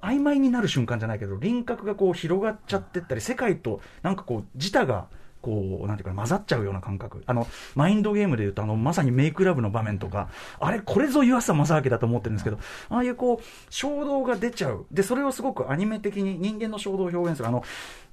[0.00, 5.08] 曖昧になる瞬間じゃないけど、輪郭がこう広がっちゃってったり、世界となんかこう、自他が、
[5.40, 7.22] こう、なんていうかな、混ざっちゃうような感覚。
[7.26, 10.28] あの、マインドゲームで言うと、あの、まさにメイクラブの場面とか、
[10.60, 12.58] あれ、これぞ湯浅正明だと思ってるんですけど、
[12.90, 14.86] ああいうこう、衝動が出ちゃう。
[14.90, 17.48] で、それをすごくアニメ的に人間の衝動を表現する。
[17.48, 17.62] あの、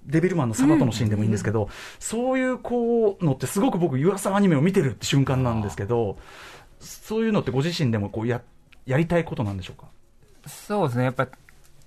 [0.06, 6.18] デビルマンのサバトのシーンでもいいんですけど、そういうこうのってすごく僕、湯浅アニメを見てるって瞬間なんですけど、
[6.80, 8.42] そういうのってご自身でもこうや、
[8.86, 9.88] やりたいことなんでしょうか？
[10.48, 11.06] そうですね。
[11.06, 11.28] やっぱ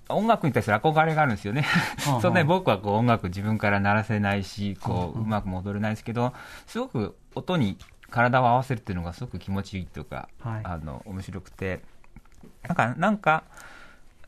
[0.08, 1.62] 音楽に対する憧れがあるんですよね。
[1.62, 6.32] はあ そんなに僕はこう音楽自分から鳴らせないしこううまくも踊れないですけど
[6.66, 7.76] すごく音に
[8.10, 10.60] 体を合わせるっていうのがすごく気持ちいいというか、はい。
[10.64, 11.82] あの面白くて。
[12.62, 13.44] なんかなんか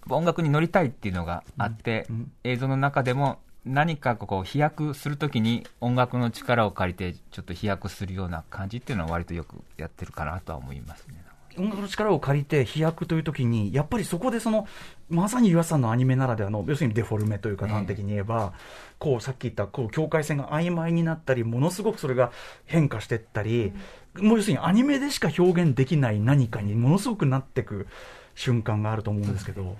[0.09, 2.33] 音楽に乗りたいっていうのがあって、うんうん。
[2.45, 11.25] 映像の中でも何かこう飛躍するときに音楽の力を借りてちょっと飛躍するような感じっていうのは割とよくやってるかなとは思いますね。
[11.59, 14.69] 音楽の力を借りて飛躍というときに、やっぱりそこでその、
[15.09, 18.53] まさに岩さんのアニメならではの、要するにデフォルメというか、ええ端的に言えば、
[18.99, 22.31] こう、さっき言った、こう、境界線が曖昧になったり、ものすごくそれが
[22.67, 23.73] 変化していったり、
[24.17, 27.89] もう要するにアニメでしか表現できない何かにものすごくなっていく
[28.37, 29.77] 瞬間があると思うんですけど。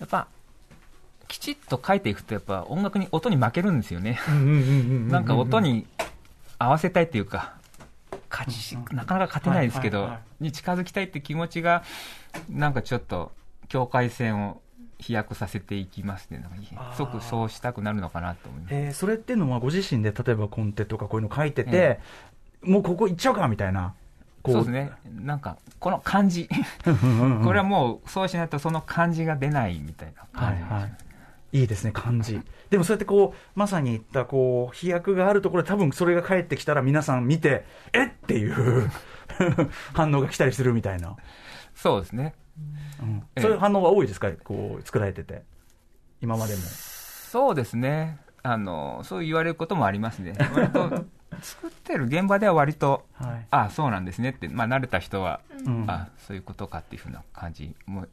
[0.00, 0.28] やっぱ
[1.28, 4.18] きちっと書いていくとやっぱ音楽に音に負けるんですよね。
[5.08, 5.86] なんか音に
[6.58, 7.54] 合わせたいっていうか、
[8.30, 11.84] 勝ちなかなか勝てないですけど、はいはいはに近づきたいって気持ちが、
[12.48, 13.32] なんかちょっと
[13.68, 14.60] 境界線を
[14.98, 16.44] 飛躍させていきますね。
[16.96, 18.74] すごくそうしたくなるのかなと思います。
[18.74, 22.00] えーそれっていうのはご自身で例えばコンテとかこういうの書いてて、え
[22.62, 23.94] もうここ行っちゃうかみたいな。
[24.42, 24.90] こそうですね。
[25.20, 26.48] なんか、この感じ。
[27.44, 30.74] これはもう、そうしないとその感じが出ないみたいなはい感じ。
[30.74, 30.82] はい。
[30.84, 31.07] い
[31.52, 32.40] いですね、感じ。
[32.70, 38.90] でもそうやってこう、まさに言ったこう、飛躍があるところで多分それが返ってきたら皆さん見て、えっていう
[39.94, 41.16] 反応が来たりするみたいな。
[41.74, 42.34] そうですね。
[43.00, 44.30] うんええそういう反応が多いですか？
[44.44, 45.42] こう、作られてて。
[46.20, 46.60] 今までも。
[46.60, 48.18] そうですね。
[48.42, 50.34] あの、そう言われることもありますね。
[50.54, 51.04] 割と、
[51.40, 53.46] 作ってる現場では割と、はい。
[53.50, 58.06] ああ、そうなんですねって、まあ、慣れた人は、うんあそういうことかっていうふうな感じも、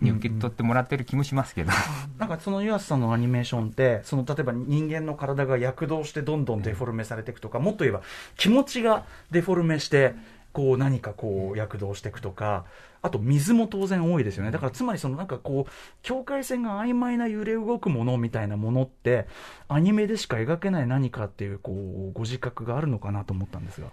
[0.00, 1.72] に受け取ってもらってる気もしますけど。
[2.18, 8.02] なんかその湯浅さんのアニメーションって、その例えば人間の体が躍動してどんどんデフォルメされていくとか、もっと言えば
[8.36, 10.14] 気持ちがデフォルメして、
[10.52, 12.64] こう何かこう躍動していくとか、
[13.02, 14.50] あと水も当然多いですよね。
[14.50, 19.26] だからつまりそのなんかこう、境界線が曖昧な揺れ動くものみたいなものって、
[19.68, 23.88] アニメでしか描けない何かっていう、こう、ご自覚があるのかなと思ったんですが。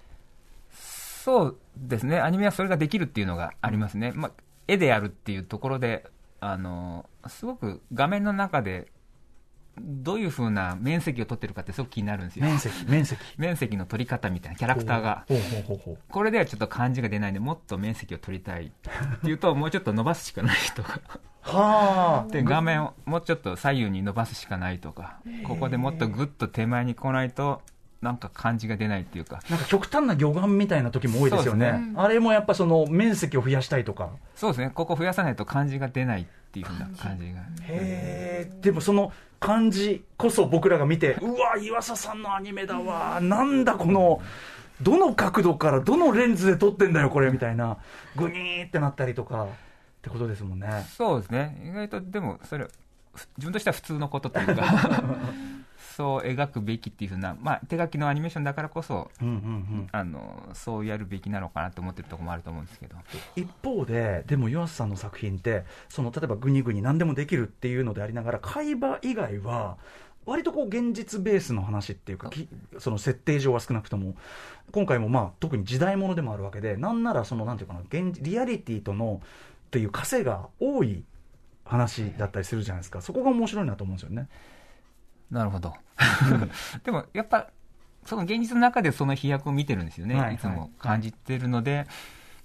[1.24, 4.32] そうですね、アニメはそれができるっていうのがありますね、まあ、
[4.68, 6.06] 絵でやるっていうところで、
[6.40, 8.92] あのすごく画面の中で、
[9.80, 12.46] どういうふうな面積を取ってるかってすごく気になるんですよ。
[12.46, 13.22] 面積、面積。
[13.38, 15.26] 面積の取り方みたいなキャラクターが。
[15.28, 15.98] ほうほうほうほう。
[16.10, 18.70] これではちょっと感じが出ないんで、もっと面積を取りたいっ
[19.22, 21.00] ていうと、 もうちょっと伸ばすしかないとか。
[21.42, 22.32] はあ。
[22.32, 27.62] で、画面をもうちょっと左右に伸ばすしかないとか、ここでもっとぐっと手前に来ないと、
[28.04, 31.72] なんか感じが出ないっていうか、なんか極端な魚眼みたいな時も多いですよね。
[31.72, 31.94] ね。
[31.96, 34.10] あれもやっぱその面積を増やしたいとか。
[34.36, 37.40] そうですね、ここ増やさないと感じが出ないっていうふうな感じが。
[37.40, 44.22] へえ、でもその感じこそ僕らが見て、うわ、岩佐さんのアニメだわ、なんだこの、
[44.82, 47.78] どの角度からどのレンズで撮ってんだよ、これみたいな、
[48.16, 49.46] グニーってなったりとか。
[49.46, 49.48] っ
[50.04, 50.86] てことですもんね。
[50.98, 52.68] そうですね、意外とでも、それ、
[53.14, 54.64] ふ自分としては普通のことというか、
[55.96, 62.96] そう描くべきっていうふうな、まあ、手書きのアニメーションだからこそ、うんうんうん、あのそうやるべきなのかなと思ってるところもあると思うんですけど。
[63.36, 69.78] 一方で、でも岩瀬さんの作品って、その例えばグニグニ何でもできるっていうのでありながら、会話以外は、
[70.26, 72.48] 割とこう現実ベースの話っていうか、き
[72.80, 74.16] その設定上は少なくとも、
[74.72, 79.22] 今回もまあ特に時代物でもあるわけで、なんならそのなんていうかな、現リアリティとの
[79.68, 81.04] っていう枷が多い
[81.66, 84.28] 話だったりするじゃないですか、そこが面白いなと思うんですよね。
[85.32, 85.74] なるほど。
[86.84, 87.50] でも、やっぱ、
[88.06, 90.20] その現実の中でその飛躍を見てるんですよね。
[90.20, 91.88] はいい、つも感じてるので、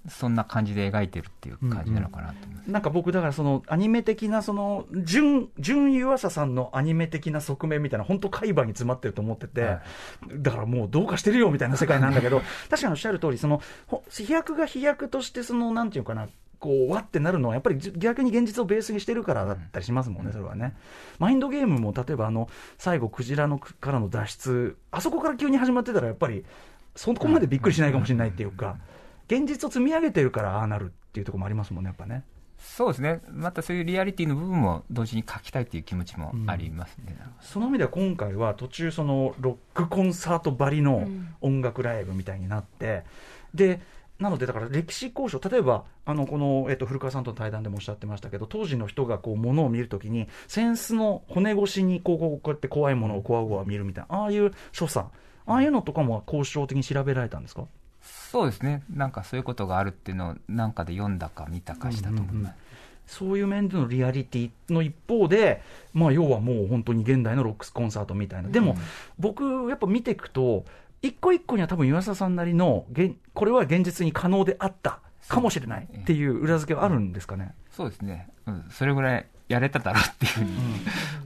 [0.08, 2.70] そんな感じで描いてるっていう感じなのかなと思います。
[2.70, 9.80] なんか僕、だからそのアニメ的な、その純、純湯浅さんのアニメ的な側面みたいな、本当、海馬に詰まってると思ってて、はい
[10.40, 20.76] だからもうどうかしてるよみたいな世界なんだけど、確かにおっしゃる通り、そのほ飛躍が飛躍として、そのなんていうかな、こうわってなるのは、やっぱりじ逆に現実をベースにしてるからだったりしますもんね、それはね。
[21.18, 26.44] マインドゲームも、例えばあの最後、クジラのからの脱出、あそこから急に始まってたら、やっぱり
[26.96, 28.76] そこまでびっくりしないかもしれないっていうか、
[29.28, 32.24] 現実を積み上げてるから、ああなるっていうところもありますもんね、やっぱね。
[32.58, 33.20] そうですね。
[33.30, 37.16] またそういうリアリティの部分も同時に書きたいっていう気持ちもありますね。
[37.40, 43.04] その意味では今回は途中そのロックコンサートばりのうん音楽ライブみたいになって、
[43.54, 43.80] で
[44.18, 55.08] なのでだから歴史交渉例えばあのこの、えっと、古川さんとの対談でもおっしゃってましたけど当時の人がこう物を見るときに扇子の骨越しにこうこうこうやって怖いものをこわごわ見るみたいなああいう所作
[55.46, 57.66] ああいうのとかも交渉的に調べられたんですか？
[58.00, 58.82] そうですね。
[58.92, 62.54] なんかそういうことがあるっていうのをなんかで読んだか見たかしたと思います。
[63.06, 65.62] そういう面でのリアリティの一方で、
[65.94, 68.76] まあ、要はもう本当に現代のロックスコンサートみたいな、でも、
[69.18, 70.66] 僕、やっぱ見ていくと、
[71.02, 77.54] 一個一個には多分岩佐さんなりの、現これは現実に可能であったかもしれないっていう裏付けはあるんですかね？
[77.70, 78.28] そうですね。
[78.46, 78.64] うん。
[78.70, 80.50] それぐらいやれただろうっていうふうに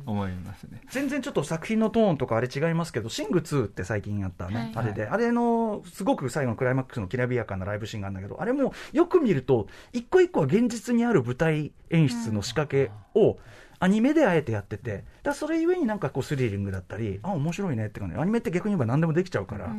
[0.06, 0.80] 思いますね。
[0.90, 13.38] 全然ちょっと作品のトーンとかあれ違いますけど、シング2って最近やったね、はいあれで、あれのすごく最後のクライマックスのきらびやかなライブシーンがあるんだけど、あれもよく見ると、一個一個は現実にある舞台演出の仕掛けを、
[13.82, 19.74] アニメであえてやってて、だそれゆえになんかこうスリリングだったり、あ、面白いねって感じ、アニメって逆に言えば何でもできちゃうから、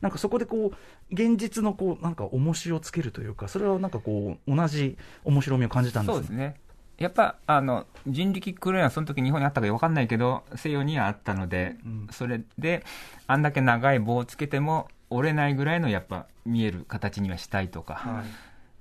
[0.00, 6.56] なんかそこでこう、現実のこう、なんか重しをつけるというか、それはなんかこう、同じ面白みを感じたんですそうですね。
[6.98, 12.08] やっぱ、あの、人力クルーはその時日本にあったかわかんないけど、西洋にはあったので、うん。
[12.10, 12.84] それで、
[13.28, 18.24] あんだけ長い棒をつけても折れないぐらいのやっぱ見える形にはしたいとか、は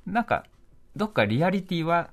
[0.07, 0.09] い。
[0.09, 0.45] なんか、
[0.95, 2.09] どっかリアリティは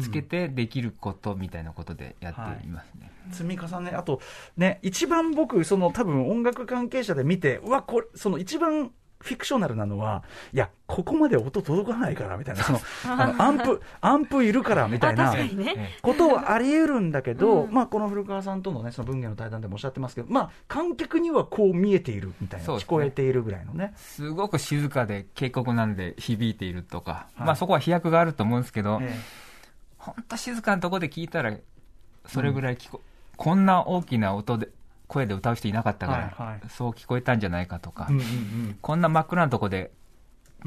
[0.00, 3.10] つけてできることみたいなことでやっていますね。
[3.30, 4.20] 積み重ね、あと
[4.56, 15.34] ね、一番僕、その多分音楽関係者で見て、うわ、これ、その一番フィクショナルなのは、いや、ここまで音届かないから、みたいな、その、あの、 アンプ、アンプいるから、みたいな
[16.02, 17.72] ことはあり得るんだけど、うん。
[17.72, 23.92] まあ、この古川さんとのね、その文芸の対談でもおっしゃってますけど、まあ、観客にはこう見えているみたいな、聞こえているぐらいのね。
[23.96, 27.46] すごく静かで渓谷なんで響いているとか、はい。
[27.46, 29.14] まあそこは飛躍があると思うんですけど、え
[30.02, 31.56] 本当静かなところで聞いたら、
[32.26, 33.00] それぐらい聞こ、
[33.36, 34.68] こんな大きな音で、
[35.06, 36.60] 声で歌う人いなかったから、はいはい。
[36.68, 38.28] そう聞こえたんじゃないかとか、えうんうんう
[38.70, 38.78] ん。
[38.80, 39.92] こんな真っ暗なとこで、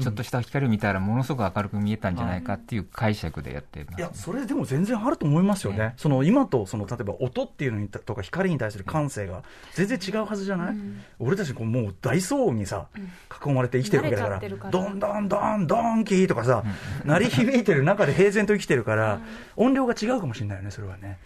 [0.00, 5.78] ちょっとした光を見たら、ものすごく明るく見えたんじゃないかっていう解釈でやってます、いや、それでも全然あると思いますよね。
[5.78, 5.94] ね。
[5.96, 9.42] その今と、その例えば音っていうのにとか光に対する感性が
[9.74, 11.02] 全然違うはずじゃない、うん。
[11.18, 12.88] 俺たちこうもう大騒音にさ、
[13.44, 16.64] 囲まれて生きてるわけだから、どんどんどんどんキーとかさ、
[17.04, 19.20] 鳴り響いてる中で平然と生きてるから、
[19.56, 21.18] 音量が違うかもしれないよね、それはね。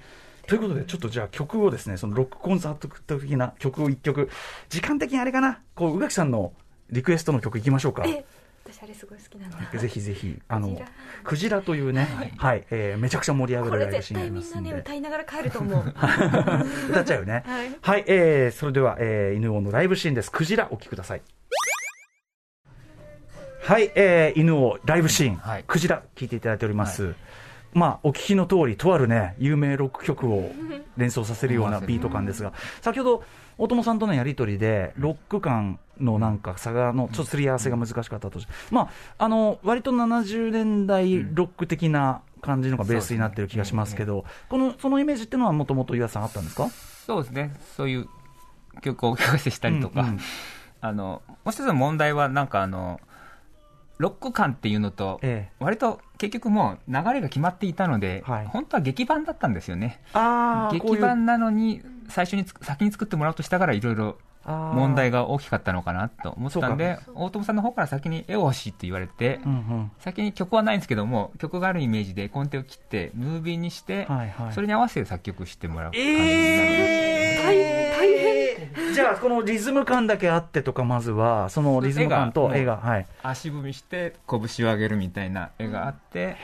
[0.46, 4.28] ということで、ちょっとじゃあ曲をですね、そのロックコンサート的な曲を一曲、
[4.68, 6.52] 時間的にあれかな、こう、宇垣さんの
[6.90, 8.04] リクエストの曲いきましょうか。
[8.06, 8.24] え
[8.64, 10.80] 私あれすごい好きなんだぜひぜひ、あ の
[11.24, 12.06] クジラ、というね、
[12.38, 14.54] はい、えーめちゃくちゃ盛り上こがるライブシーンがあれ絶対みんりますで。
[14.54, 15.84] なんね歌いながら帰ると思う
[16.90, 17.42] 歌っちゃうよね。
[17.46, 20.30] はいはい、えー、それでは、えー、犬王のライブシーンです。
[20.30, 21.22] クジラ、お聴きください。
[23.62, 27.14] はい、えー、犬王ライブシーン、はいクジラ、聴いていただいております。
[27.72, 30.50] まあ、お聞きの通り、とあるね、有名ロック曲を
[30.96, 33.24] 連想させるようなビート感ですが、先ほど、
[33.60, 46.70] 大友さんとのやりとりで、ロック感のなんか差がの、ちょっとすり合わせが難しかったとし、まあ、あの、割と70年代ロック的な感じのがベースになってる気がしますけど、この、そのイメージっていうのはもともと岩田さんあったんですか？
[47.06, 48.08] そうですね、そういう
[48.80, 50.20] 曲をお聞かせしたりとか、うんうん。
[50.80, 52.98] あのもう一つの問題は、なんかあの、
[53.98, 55.54] ロック感っていうのと、ええ。
[55.62, 58.46] 割と結局もう流れが決まっていたので、はい。
[58.46, 60.00] 本当は劇版だったんですよね。
[60.72, 69.92] 劇版なのに、最初につ先に作ってもらおうとしたから、いろいろ問題が大きかったのかなと思ったんで、大友さんの方から先に絵を欲しいって言われて、うんうん。
[69.98, 74.52] 先に曲はないんですけども、曲があるイメージで絵コンテを切って、ムービーにして、はいはい。
[74.52, 76.32] それに合わせて作曲してもらう感じになります。
[77.52, 78.94] えー、大変。
[78.94, 83.06] じゃあこのリズム感だけあってとかまずはそのリズム感と絵絵ががはい。
[83.22, 86.36] 足踏みして拳を上げるみたいな絵があって、へ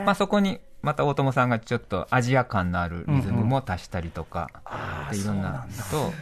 [0.00, 4.50] えまあ、そこにまた大友さんがちょっとアジア感のあるリズムも足したりとか、
[5.12, 6.12] いろんなと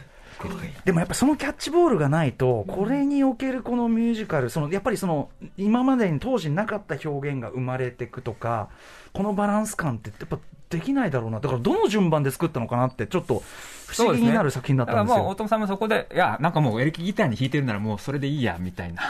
[0.85, 8.69] でもやっぱそのキャッチボールがないとこれにおけるこのミュージカルそのやっぱりその今までに当時なかった表現が生まれていくとか
[9.13, 13.43] このバランス感ってやっぱできないだろうなだからどの順番で作ったのかなってちょっと
[13.87, 15.15] 不思議になる作品だったんですよ。
[15.15, 19.03] だからもう大友さんもそこでいやなんかもうエレキギターに弾いてるならもうそれでいいやみたいな、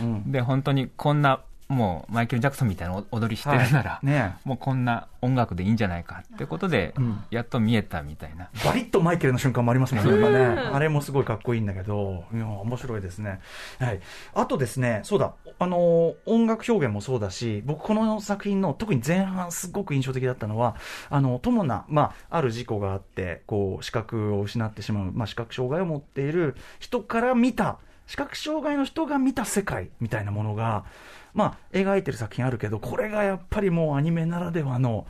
[0.00, 0.32] うんうんうん。
[0.32, 4.06] で本当にこんなもうマイケル・ジャクソンみたいな踊りしてるなら、はい。
[4.06, 7.24] ねもうこんな音楽でいいんじゃないかってことで、うん。
[7.30, 8.48] やっと見えたみたいな。
[8.64, 10.38] バリッとマイケルの瞬間もありますもんね、ね。
[10.72, 13.40] あれもすごいかっこいいんだけど、いや、面白いですね。
[13.78, 14.00] はい。
[14.34, 20.76] あとですね、そうだ、あのー音楽表現もそうだし、僕この作品の特に前半すごく印象的だったのは、
[21.10, 30.84] あの、友な、まあ、ある事故があって、こう、視覚を失ってしまう、まあ、視覚障害を持っている人から見た、視覚障害の人が見た世界みたいなものが、
[31.34, 35.06] まあ、描いてる作品あるけど、これがやっぱりもうアニメならではの、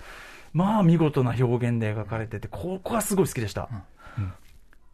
[0.52, 3.68] まあ見事な表現で描かれてて、ここがすごい好きでした。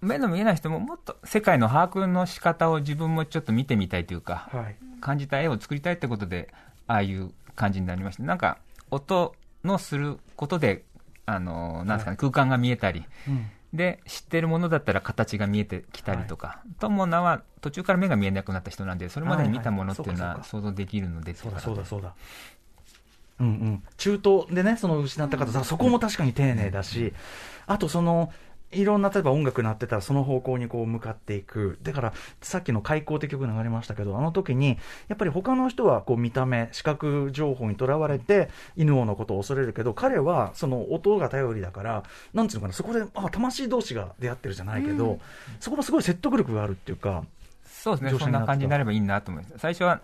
[0.01, 4.77] 目の見えない人ももっと世界の把握の仕方を自分もちょっと見てみたいというか、はい。
[5.01, 6.49] 感じた絵を作りたいってことで
[6.87, 8.23] ああいう感じになりました。
[8.23, 8.59] なんか
[8.91, 10.85] 音のすることで
[11.27, 22.15] あのなんですかね、空間が見えたりうんで知ってるものだったら形が見えてきたりとか、友名は途中から目が見えなくなった人なんでそれまでに見たものっていうのは想像できるのでそうだそうだそうだ。
[23.41, 27.13] うんうん、中東でね、その失った方、さそこも確かに丁寧だし、
[27.67, 28.33] あとその、
[28.71, 31.79] いろんな、例えば音楽鳴ってたら、その方向にこう向かっていく。
[31.83, 34.79] だから、さっきの開口って曲流れましたけど、あの時に、
[35.09, 42.03] やっぱり他の人はこう見た目、視覚情報にとらわれて、犬王のことを恐れるけど、彼はその音が頼りだから、
[42.35, 45.19] なんていうのかな、そこで、あ、魂同士が出会ってるじゃないけど、
[45.61, 47.25] そこもすごい説得力があるっていうか、
[47.65, 49.55] そうですねそんな感じになればいいなと思います。
[49.59, 50.01] 最初は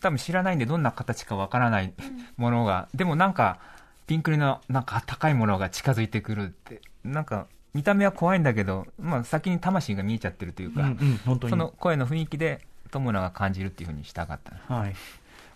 [0.00, 1.92] 多分知らないんでどんな形かわからない
[2.36, 3.58] ものが、でもなんか
[4.06, 11.50] ピンクリのなんか高いものが近づいてくるってなんか見た目は怖いんだけど、まあ、先に魂が見えちゃってるというか、うんうん、本当に。
[11.50, 12.60] その声の雰囲気で
[12.90, 14.94] 友野が感じるっていうふうにしたかったはい。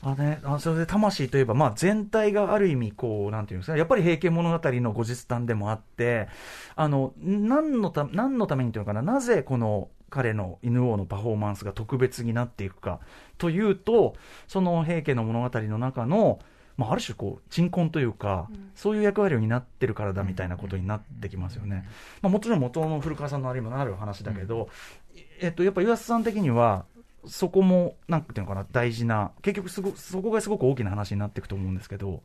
[0.00, 6.28] あね、あそれで魂といえば、まあ、全体がある意味こう、なんていうんですか、やっぱり平家物語の後日談でもあって、
[6.76, 13.00] あの何のた何のためにというのかな、なぜこの彼の犬王のパフォーマンスが特別になっていくか
[13.38, 14.14] というと、
[14.46, 16.38] その平家の物語の中の、
[16.78, 21.86] まあ、ある種こう鎮魂というか、そういう役割を担ってるからだみたいなことになってきますよね、
[22.22, 24.70] まあ、もちろん元の古川さんのあれにもなる話だけど、
[25.40, 26.86] えっと、やっぱ岩瀬さん的には
[27.26, 32.22] そこもなんていうのかな大事な結局すごそこがすごく大きな話になっていくと思うんですけど。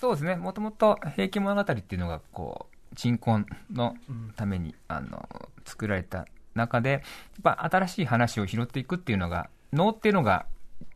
[0.00, 3.96] そうですね、もともと平家物語っていうのが、こう、鎮魂の
[4.36, 5.28] ために、あの、
[5.64, 7.02] 作られた中で、やっ
[7.42, 10.46] ぱ新しい話を拾っていくっていうのが、能っていうのが、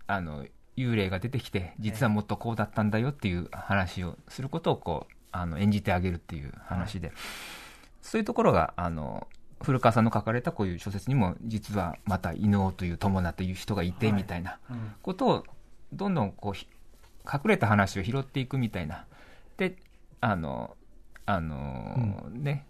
[0.07, 0.47] あの、
[0.77, 7.13] 幽霊が出てきて、実はもっとこうだったんだよっていう話をすることを、こう、あの、演じてあげるっていう話で、
[8.01, 9.27] そういうところが、あの、
[9.63, 14.59] 古川さんの書かれたこういう小説にも、実はまた伊能という友名という人がいて、みたいな
[15.03, 15.45] ことを、
[15.93, 16.55] どんどんこう、
[17.31, 19.07] 隠れた話を拾っていくみたいな。
[19.57, 19.77] で、
[20.21, 20.77] あの、
[21.27, 22.67] あの、ね、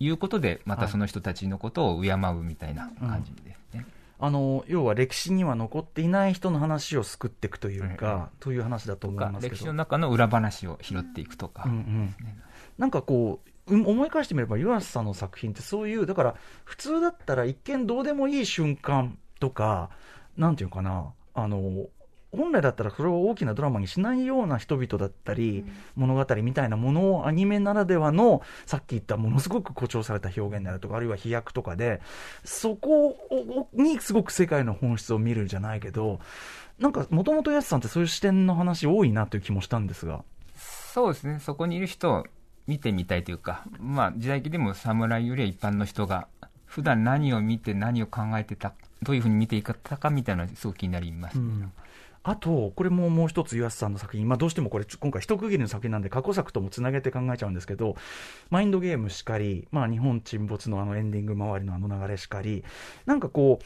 [0.00, 3.56] いうことで、またその人たちのことを敬うみたいな感じで。
[4.18, 9.54] あの要は歴史には残っていない人の話を救っていくというか、という話だと思いますけど。
[9.54, 12.14] 歴史の中の裏話を拾っていくとか、うんうん。
[12.78, 19.90] なんかこううん思い返してみれば湯浅さんの作品ってそういうだから普通だったら一見どうでもいい瞬間とか
[20.36, 21.86] なんていうのかなあの
[22.36, 25.64] 本来だったらそれを大きなドラマにしないような人々だったり、
[25.94, 32.00] 物語みたいなものをアニメならではのさっき言ったものすごく誇張された表現であるとかあるいは飛躍とかで
[32.44, 36.20] そこをにすごく世界の本質を見るんじゃないけど
[36.78, 40.24] なんかもともとやすさんってそういう視点の話多いなという気もしたんですが。
[40.56, 42.24] そうですね、そこにいる人を
[42.66, 46.26] 見てみたいというか、まあ、時代劇でも侍よりは一般の人が、
[46.64, 48.72] 普段何を見て、何を考えてた、
[49.02, 51.70] どういうふうに見ていったかみたいなのがすごく気になります、うん
[52.28, 57.94] あと、これももう一つ、岩瀬さんの作品、まあ、どうしてもこれ、今回、一区切りの作品なんで、過去作ともつなげて考えちゃうんですけど、
[58.50, 62.64] マインドゲームしかり、まあ、日本沈没のあのエンディング周りのあの流れしかり、
[63.04, 63.64] なんかこう、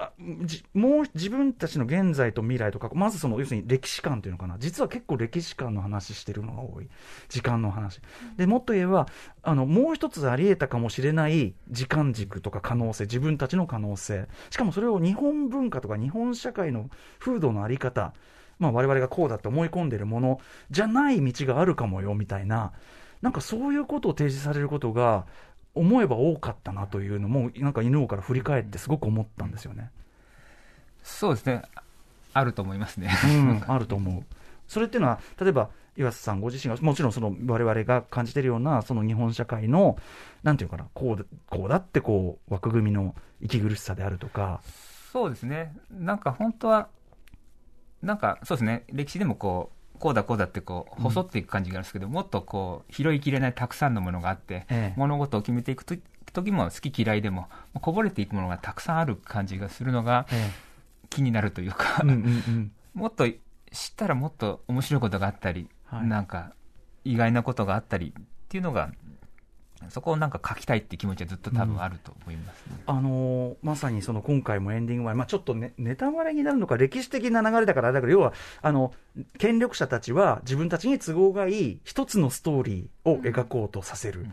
[0.00, 0.12] あ
[0.44, 6.88] じもう自分たちの現在と未来とか、まずその要するに歴史観というのかな、実は結構歴史観の話してるのが多い、
[7.28, 8.00] 時間の話。
[8.36, 9.06] でもっと言えば、
[9.42, 16.88] あのもう一つあり得たかもしれない時間軸とか可能性、自分たちの可能性、しかもそれを日本文化とか日本社会の
[17.18, 18.14] 風土のあり方、
[18.60, 20.40] まあ、我々がこうだって思い込んでいるもの
[20.70, 22.72] じゃない道があるかもよみたいな、
[23.20, 25.26] なんかそういうことを提示されることが、
[25.78, 29.90] 思えば多かったなというのも、なんか犬王から振り返ってすごく思ったんですよね。
[31.02, 31.62] そうですね、
[32.34, 33.10] あると思いますね。
[33.24, 34.24] うん、 あると思う。
[34.66, 39.96] それっていうのは、例えば岩瀬さんご自身が、もちろんその我々が感じているような、その日本社会の、
[40.42, 44.60] なんていうかな、こうだこうだってこう枠組みの息苦しさであるとか。
[45.12, 46.88] そうですね、なんか本当は、
[48.02, 54.94] なんかそうですね、歴史でもこう、こうだこうだってこう細っていく感じがあるんですけど、もっとこう拾いきれないたくさんのものがあって、ええ。
[54.96, 55.94] 物事を決めていくと
[56.32, 60.50] 時も好き嫌いでもこぼれていくものがたくさんある感じがするのがえ
[61.10, 62.18] 気になるというか、えうんうんう
[62.50, 62.72] ん。
[62.94, 63.38] もっと知っ
[63.96, 66.06] たらもっと面白いことがあったり、はい。
[66.06, 66.52] なんか
[67.04, 68.90] 意外なことがあったりっていうのが
[69.90, 78.92] そこをなんか書きたいって気持ちはずっと多分あると思いますね、あのーまさにその今回もエンディング前、まあ、ちょっとね、ネタバレになるのか、歴史的な流れだから、だから要はあの
[79.38, 84.26] 権力者たちは自分たちに都合がいい一つのストーリーを描こうとさせる。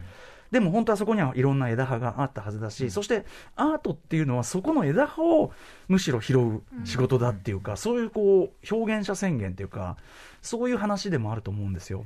[0.51, 3.25] でも本当はそこにはいろんな枝葉があったはずだし、そして
[3.55, 5.51] アートっていうのはそこの枝葉を
[5.87, 9.97] むしろ拾う仕事だっていうか、そういうこう表現者宣言っていうか、
[10.41, 12.05] そういう話でもあると思うんですよ。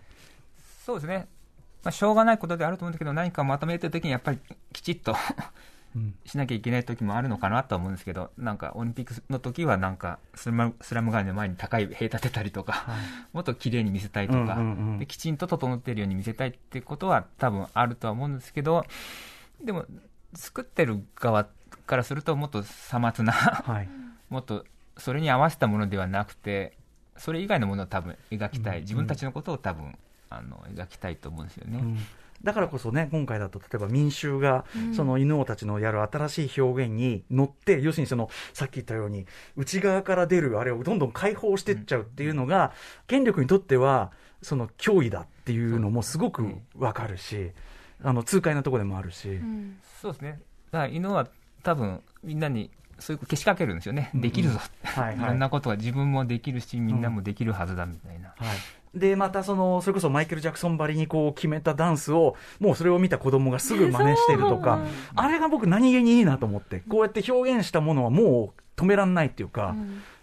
[0.86, 1.28] そうですね、
[1.84, 4.40] まあ、しょうがないことであると思うんだけど何かまとめてる時にやっぱり
[4.74, 5.16] きちっと
[5.96, 6.16] うん。
[6.26, 12.98] しなきゃいけない時もあるのかなとは思うんですけどなんかオリンピックの時はなんかスラムスラム街の前に高い塀立てたりとか、はい。
[13.34, 18.84] もっと綺麗に見せたいとか、うんうんうんできちんと整っているように見せたいってことは多分あるとは思うんですけど
[19.64, 19.86] でも
[20.34, 21.48] 作ってる側
[21.88, 23.90] からするともっとさまつなはい。
[24.30, 24.66] もっと
[24.98, 26.78] それに合わせたものではなくて
[27.18, 29.98] それ以外のものを多分描きたい、自分たちのことを多分
[30.30, 31.80] あの描きたいと思うんですよね。
[31.80, 31.98] うん
[32.44, 34.64] だからこそね、今回だと例えば民衆が、
[34.96, 39.26] その犬王たちのやる新しい表現に乗って、要するにその、さっき言ったように、
[39.58, 42.72] 内側から出るあれをどんどん解放していっちゃうっていうのが、
[43.08, 44.12] 権力にとっては、
[44.42, 47.52] その脅威だっていうのもすごくわかるし、
[48.02, 49.42] あの、痛快なところでもあるし。
[50.02, 50.40] そうですね。
[50.72, 51.28] だから犬は
[51.64, 54.12] 多分みんなにそういうけしかけるんですよね。
[54.14, 54.60] できるぞ。
[54.84, 58.30] はいはいいろんなことは自分もできるし、みんなもできるはずだみたいな。
[58.30, 58.58] はい、
[58.94, 64.80] でまたそのそれこそマイケル・ジャクソンばりにこう決めたダンスをもうそれを見た子供がすぐ真似してるとか、
[65.16, 69.76] あれが僕何気にいいなと思ってこうやって表現したものはもう止めらんないっていうか、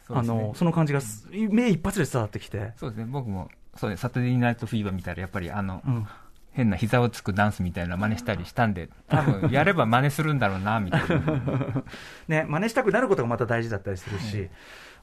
[0.08, 3.06] あのその感じがす目一発で伝わってきて、そうですね。
[3.06, 4.00] 僕も、そうです。
[4.00, 6.06] サタデーナイトフィーバー見たら、やっぱりあの、うん、
[6.52, 11.84] 変な膝をつくダンスみたいな真似したりしたんで、 多分やれば真似するんだろうな、みたいな。
[12.28, 14.48] ね真似したくなることがまた大事だったりするし、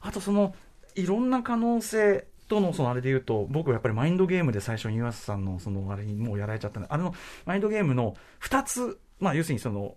[0.00, 0.54] あとその
[0.94, 7.14] いろんな可能性とのそのあれで言うと、僕はやっぱりマインドゲームで最初に岩瀬さんのそのあれにもうやられちゃったんで、あれの
[7.46, 9.96] マインドゲームの2つ、まあ要するにその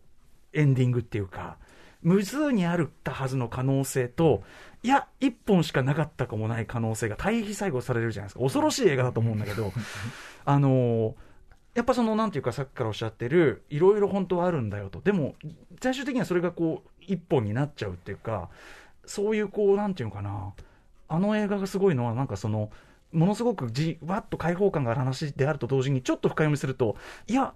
[0.54, 1.58] エンディングっていうか、
[2.02, 4.44] 無数にあるったはずの可能性と、
[4.84, 8.42] いや、1本しかなかったかもない可能性が対比最後されるじゃないですか。
[8.42, 9.74] 恐ろしい映画だと思うんだけど、
[10.46, 11.14] あのー
[11.78, 15.00] やっぱその、なんていうか、さっきからおっしゃってる、いろいろ本当はあるんだよと。
[15.00, 15.36] でも、
[15.80, 18.50] 最終的にはそれがこう、一本になっちゃうっていうか、
[19.06, 20.56] そういうこう、なんていうのかな。
[21.08, 22.70] あの映画がすごいのは、なんかその、
[23.14, 26.98] ものすごくじわっと開放感がある話であると同時に、ちょっと深読みすると、
[27.28, 27.54] いや、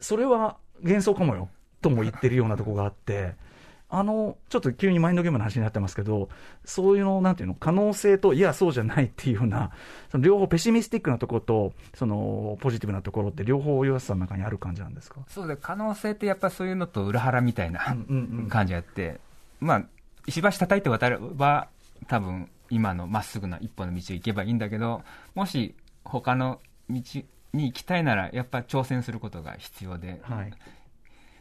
[0.00, 1.48] それは幻想かもよ、
[1.82, 3.34] とも言ってるようなとこがあって、
[3.90, 6.28] あの、ちょっと急にマインドゲームの話になってますけど、
[6.64, 9.70] そういうの、なんていうの、可能性と、いや、そうじゃないっていうような、
[10.10, 15.20] その両方ペシミスティックなところと、その、ポジティブなところって両方岩瀬さんの中にある感じなんですか？
[15.28, 17.80] そうで可能性ってやっぱそういうのと裏腹みたいな
[18.48, 19.20] 感じがあって、
[19.60, 19.84] まあ
[20.26, 21.68] 石橋叩いて渡れば
[22.08, 25.02] 多分今のまっすぐな一本の道を行けばいいんだけど
[25.34, 27.00] もし他の道
[27.52, 30.52] に行きたいならやっぱ挑戦することが必要で、はい。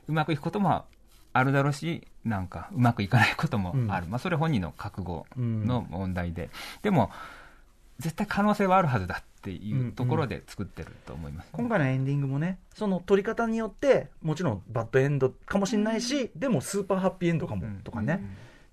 [0.07, 0.85] うまくいくことも
[1.31, 6.49] あるだろうしなんかうまくいかないこともある、うんまあ、それ本人の覚悟の問題で、
[6.81, 7.09] でも
[7.99, 17.81] 絶対可能性はあるはずだっていうところで作ってると思います、今回のエンディングもね、その撮り方によって、もちろんバッドエンドかもしれないし、でもスーパーハッピーエンドかもうん。
[17.83, 18.23] とかね、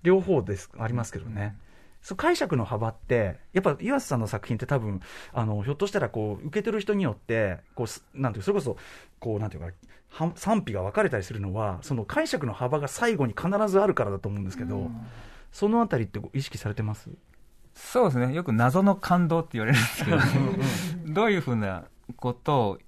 [0.03, 1.55] 両方です、ありますけどね。
[2.01, 5.01] そう解釈の幅って、やっぱ岩瀬さんの作品って多分、
[5.33, 8.77] あの、ひょっとしたらこう、受け取る人によって、こうす、なんていうかそれこそ、
[9.19, 9.71] こう、なんていうか、
[10.09, 14.89] は賛否が分かれたりするのは、その解釈の幅が最後に必ずあるからだと思うんですけど、
[15.51, 17.09] そのあたりって意識されてます？
[17.73, 18.33] そうですね。
[18.33, 20.17] よく謎の感動って言われるんですけど
[21.13, 21.85] どういうふうな
[22.17, 22.79] こと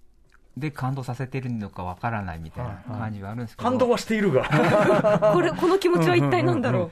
[0.58, 4.44] で感動させてるのかわからないみたいな感じはあるんですけど、感動はしているが。
[5.34, 6.92] これこの気持ちは一体なんだろ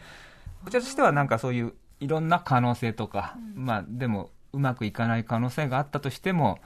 [0.63, 6.59] こちらとしてはなんかそういういろんな可能性とか、まあでもうまくいかない可能性があったとしても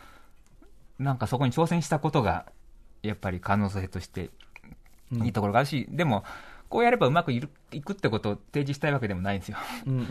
[0.97, 2.45] なんかそこに挑戦したことが
[3.03, 4.31] やっぱり可能性として
[5.11, 6.23] いいところがあるし、でも
[6.69, 9.57] こうやればうまくいるいくってことを提示したいわけでもないんですよ。
[9.85, 10.03] うんうんう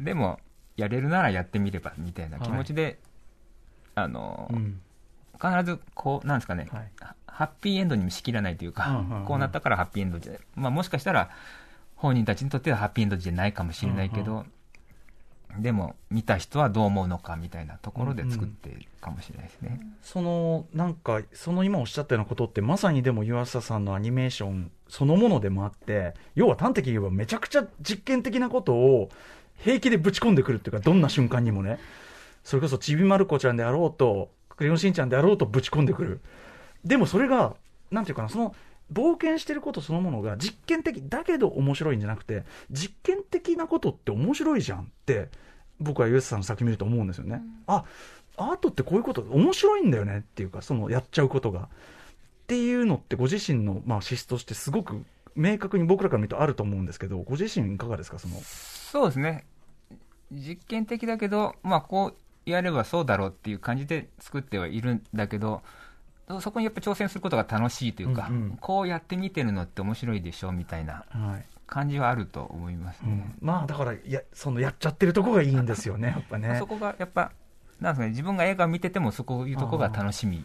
[0.00, 0.04] ん。
[0.04, 0.38] でも
[0.76, 3.00] やれるならやってみればみたいな気持ちで、
[3.94, 4.80] あの、うん。
[5.40, 6.90] 必ずこうなんですかね、はい。
[7.00, 9.24] ハハッピーエンドにもしきらないというか、うんうんうん。
[9.24, 11.30] こうなったからハッピーエンドじゃ、まあ、もしかしたら
[11.96, 14.46] 本人たちにとってはハッピーエンドじゃないかもしれないけど、
[15.60, 19.80] でも見た人はどう思うのかみたいなところで作っているかもしれないですね。
[20.02, 29.08] そのなんかその今おっしゃったようなことってまさにでも湯浅さんのアニメーションそのものでもあって要は端的に言えばめちゃくちゃ実験的なことを
[29.58, 31.78] 平気でぶち込んでくるっていうかどんな瞬間にもね
[32.44, 36.20] それこそちびまる子ちゃんであろうとクレヨンしんちゃんであろうとぶち込んでくる
[36.84, 37.56] でもそれが
[37.90, 38.54] なんていうかなその
[38.92, 45.28] 冒険してることそのものが実験的だけど面白いんじゃなくて実験的なことって面白いじゃんって
[45.80, 47.84] 僕は湯浅さんの作品見ると思うんですよね、あ
[48.36, 51.60] アートってこういうこと面白いんだよねっていうかそのやっちゃうことが。
[51.60, 51.68] っ
[52.46, 55.04] ていうのってご自身の、まあ、資質としてすごく
[55.34, 58.20] 明確に僕らから見るとあると思うんですけどご自身いかがですか？
[58.20, 58.36] その。
[58.40, 59.44] そうですね。
[60.30, 62.14] 実験的だけど、まあ、こ
[62.46, 65.62] うやればそうだろうっていう感じで作ってはいるんだけど
[66.40, 68.58] そこにやっぱ挑戦することが楽しいというか、うんうん。
[68.60, 71.04] こうやってみてるのって面白いでしょみたいな。
[71.08, 73.34] はい感じはあると思いますね。
[73.40, 77.32] まあだからやそのやっちゃってるとこがいいんですよね やっぱねそこがやっぱ、
[77.80, 80.44] なんですかね、自分が映画を見てても、そういうとこが楽しみ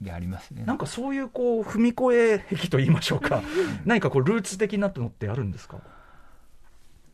[0.00, 0.64] でありますね。
[0.64, 3.42] なんかそういうこう踏み越え癖と言いましょうか
[3.84, 5.78] 何かこうルーツ的なのってあるんですか？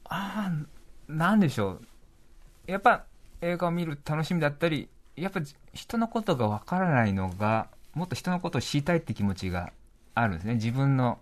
[0.04, 2.70] ああ、なんでしょう。
[2.70, 3.04] やっぱ
[3.40, 5.40] 映画を見る楽しみだったり、やっぱ
[5.74, 9.72] 人のことがわからないのが、もっと人のことを知りたいって気持ちが
[10.14, 10.54] あるんですね。
[10.54, 11.18] 自分の、はあ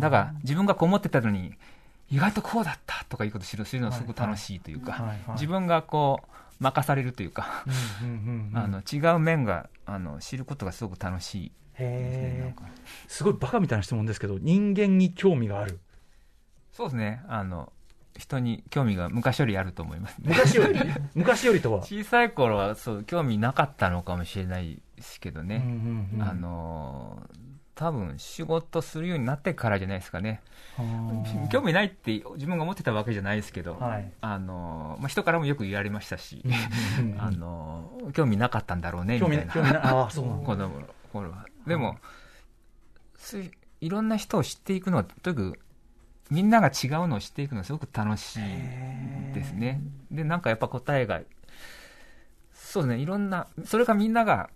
[0.00, 1.52] だから自分がこう思ってたのに、
[2.10, 5.18] 意外とこうだったとかいうことを知るのがすごく楽しいというか、はいはい。
[5.32, 6.28] 自分がこう、
[6.60, 7.64] 任されるというか、
[8.92, 11.52] 違う面があの知ることがすごく楽しい。
[11.78, 12.56] ですね。
[13.06, 15.78] すごいバカみたいな質問ですけど人間に興味がある。
[16.72, 17.22] そうですね。
[17.28, 17.72] あの、
[18.16, 20.24] 人に興味が昔よりあると思いますね。
[20.28, 20.80] 昔より？
[21.14, 21.82] 昔よりとは？
[21.82, 25.62] 小さい頃はそう、興味なかったのかもしれないですけどね。
[25.64, 26.28] うんうんうん。
[26.28, 27.38] あのー、
[27.78, 30.40] 多分仕事するようになってからじゃないですかね。
[30.76, 30.82] は
[31.44, 36.42] あ興味ないって自分が思ってたわけじゃないですけど、はいあのーまあ、人からもよく言われましたし、
[37.18, 39.44] あのー興味なかったんだろうね、み興たいな。
[39.44, 41.46] 味興味ないああそうな子供 の頃は。
[41.68, 41.98] でも、
[43.16, 43.50] そういう
[43.80, 45.60] いろんな人を知っていくのは、とにかく、
[46.30, 49.80] みんなが違うのを知っていくのはすごく楽しいですね。
[50.10, 51.20] で、なんかやっぱ答えが、
[52.52, 54.50] そうですね、いろんな、それがみんなが、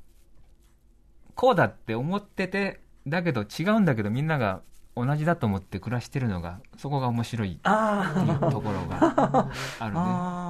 [1.36, 4.60] こうだって思ってて、だけど違うんだけどみんなが
[4.94, 10.00] 同じだと思って暮らしてるのがそこが面白いあっていうところがあるね。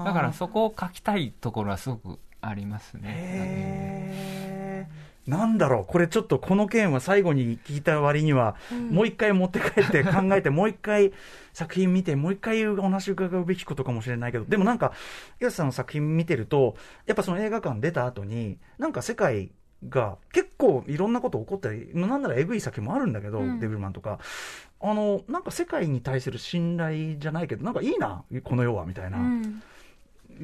[0.05, 4.43] だからそこを書きたいところはすごくありますね。
[5.27, 8.91] なんだろう、これちょっとこの件は最後に聞いた割には、うん。
[8.91, 11.13] もう一回持って帰って考えて、 もう一回
[11.53, 14.93] 作品見て、もう一回お話伺うべきことかもしれないけど、でもなんか、
[15.41, 16.75] 岩瀬さんの作品見てると、
[17.07, 19.53] やっぱその映画館出た後に、なんか世界
[19.89, 23.61] が結構いろんなこと起こったり、なんならえぐい作品もあるんだけど、うん。
[23.61, 24.19] デビルマンとか。
[24.81, 29.19] あの、なんか世界に対する信頼じゃないけど、なんかいいな、この世は、みたいな。
[29.19, 29.63] うん。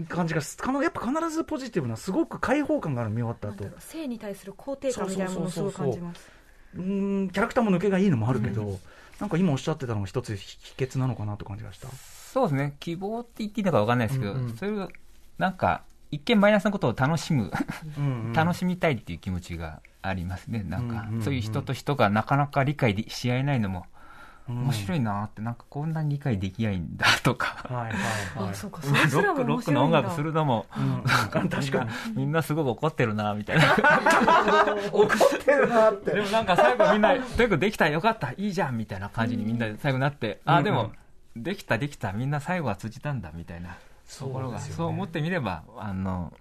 [0.09, 3.69] 感じがすかなやっぱ必ずポジティブなすごく開放感がある見終わった後。
[3.81, 6.31] 性に対する肯定感みたいなものをすごい感じます。
[6.77, 8.79] うーんキャラクターも抜けがいいのもあるけど、
[9.19, 11.89] なんか今おっしゃってたのが一つ秘訣なのかなと感じがした。
[11.89, 12.77] そうですね。
[12.79, 14.57] 希望って言っていいのか分かんないですけど、うんうん。
[14.57, 14.89] それを
[15.39, 17.51] なんか一見マイナスなことを楽しむ
[18.35, 20.63] 楽ししみたいっていう気持ちがありますね。
[20.63, 23.87] なんか、そういう人と人がなかなか理解し合えないのも
[24.49, 27.67] 面白い、いなってなんかこんなに理解できないんだとか。
[27.69, 28.51] はいはいはい。
[28.51, 28.81] あそうか。
[28.83, 30.95] ロそれすらックロックの音楽するのもうん。
[30.95, 33.77] うん確かにみんなすごく怒ってるなみたいな。
[34.91, 36.13] 怒ってるなって。
[36.13, 38.33] でもなんか最後みんなとにかくできたよかった。
[38.33, 40.55] いいじゃんみたいな感じにみんなで最後なって、うん。
[40.55, 40.93] あでも
[41.37, 42.13] できたできた。
[42.15, 43.77] みんな最後は通じたんだみたいな
[44.19, 46.33] ところがそう思ってみればあの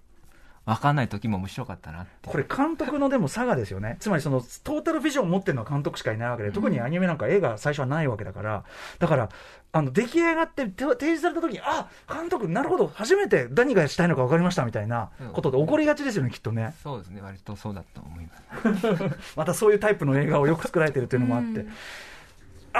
[0.68, 3.96] 分かんない時も面白かったなこれ監督のでも差がですよね。
[4.00, 8.64] つまりそのトータルビジョンを持ってるのは監督しかいないわけで特にアニメなんか映画最初はないわけだから。
[8.98, 9.30] だから
[9.72, 16.74] あの出来上がってて提示された時にあ監督なるほど初めて何がしたいのか分かりましたみたいなことで起こりがちですよねきっとね。
[16.82, 17.22] そうですね。
[17.22, 18.86] 割とそうだと思います。
[19.36, 21.72] またそういうタイプの映画をよく作られてるというのもあって、うん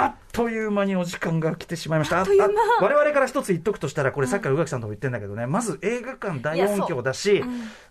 [0.03, 2.19] あっという間にお時間が来てしまいました。
[2.19, 2.47] あっという間。
[2.81, 7.43] 我々から一つ言っとくとしたら、これさっきから宇垣さんとも言ってんだけどね、まず映画館大音響だし、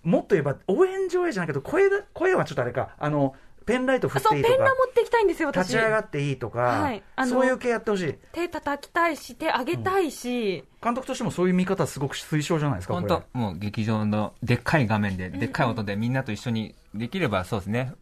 [0.02, 3.34] もっと言えば応援上映じゃないけど、声だ、声はちょっとあれか、あの、
[3.68, 5.68] ペンライト振あそうっていいとか、ペンラ持ってきたいんですよ私。
[5.68, 7.02] 立ち上がっていいとか、はい。
[7.16, 8.14] あのそういう系やってほしい。
[8.32, 13.22] 手叩きたいし手上げたいし、監督としてもそういう見方すごく推奨じゃないですか、本当。
[13.34, 17.92] もう劇場のでっかい画面ででっかい音でみんなと一緒にできればそうですね。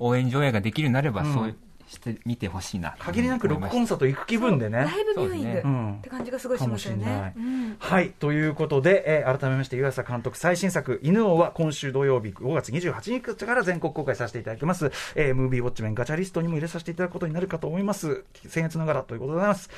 [0.00, 1.32] 応援上映ができるようになればうん。
[1.32, 1.56] そう
[1.94, 4.84] して見てほしいな限りなくロックコンサート行く気分でねラ。
[4.84, 5.52] イブビューイン
[5.92, 7.34] グ、って感じがすごいしますよかもしれないね。
[7.36, 8.10] うんはい。
[8.10, 14.92] ということで、えー改めまして、湯浅監督最新作、犬王は今週土曜日5月28日から全国公開させていただきます。
[15.14, 18.24] えームービーウォッチメンガチャリストにも入れさせていただくことになるかと思います。
[18.46, 19.70] 僭越ながらということでございます。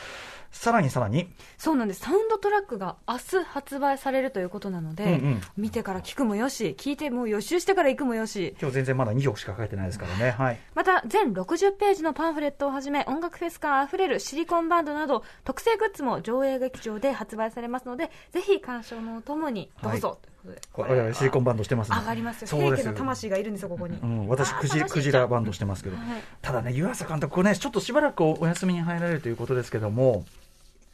[0.51, 1.29] さらにさらに、
[1.59, 2.01] そうなんです。
[2.01, 5.41] サウンドトラックが明日発売されるということなので、うんうん。
[5.57, 8.57] 見てから聞くもよし聞いてもう予習してから行くもよし。
[8.61, 10.31] 今日全然まだ2曲しか書いてないですからね。
[10.33, 10.59] はい。
[10.75, 20.33] また全60ページのパンフレットをはじめ音楽フェス感あふれるシリコンバンドなど特製グッズも上映劇場で発売されますのでぜひ鑑賞のおともにどうぞ、とい
[20.75, 21.97] 我々シリコンバンドしてますね。
[21.99, 22.49] 上がりますよ。
[22.49, 22.71] そうです。
[22.71, 26.07] よ平家の魂がいるんですよここに、うん、私クジクジラバンドしてますけど、はい。
[26.43, 30.25] ただね湯浅監督これねちょっとしばらくお休みに入られるということですけども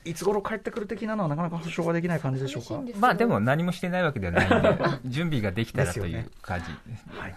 [0.05, 2.80] いつ頃帰ってくる的なのはなかなか保証ができない感じでしょうか？
[2.98, 7.34] まあでも何もしてないわけではないんで 準備ができたらという感じですはい。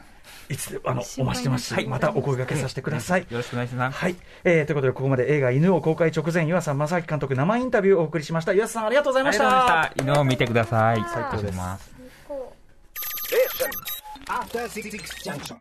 [0.48, 1.68] いつであのお待ちしてます。
[1.68, 1.88] し、はい。
[1.88, 3.98] またお声掛けさせてください、よろしくお願いします。
[3.98, 8.54] はい、えーということでここまで映画「犬」を公開直前湯浅正明監督生インタビューをお送りしました。
[8.54, 10.04] 湯浅さんありがとうございましありがとうございたました。
[10.04, 11.04] 犬を見てください。
[11.12, 11.95] 最高です
[13.36, 14.90] 失礼します After Six
[15.24, 15.58] Junction.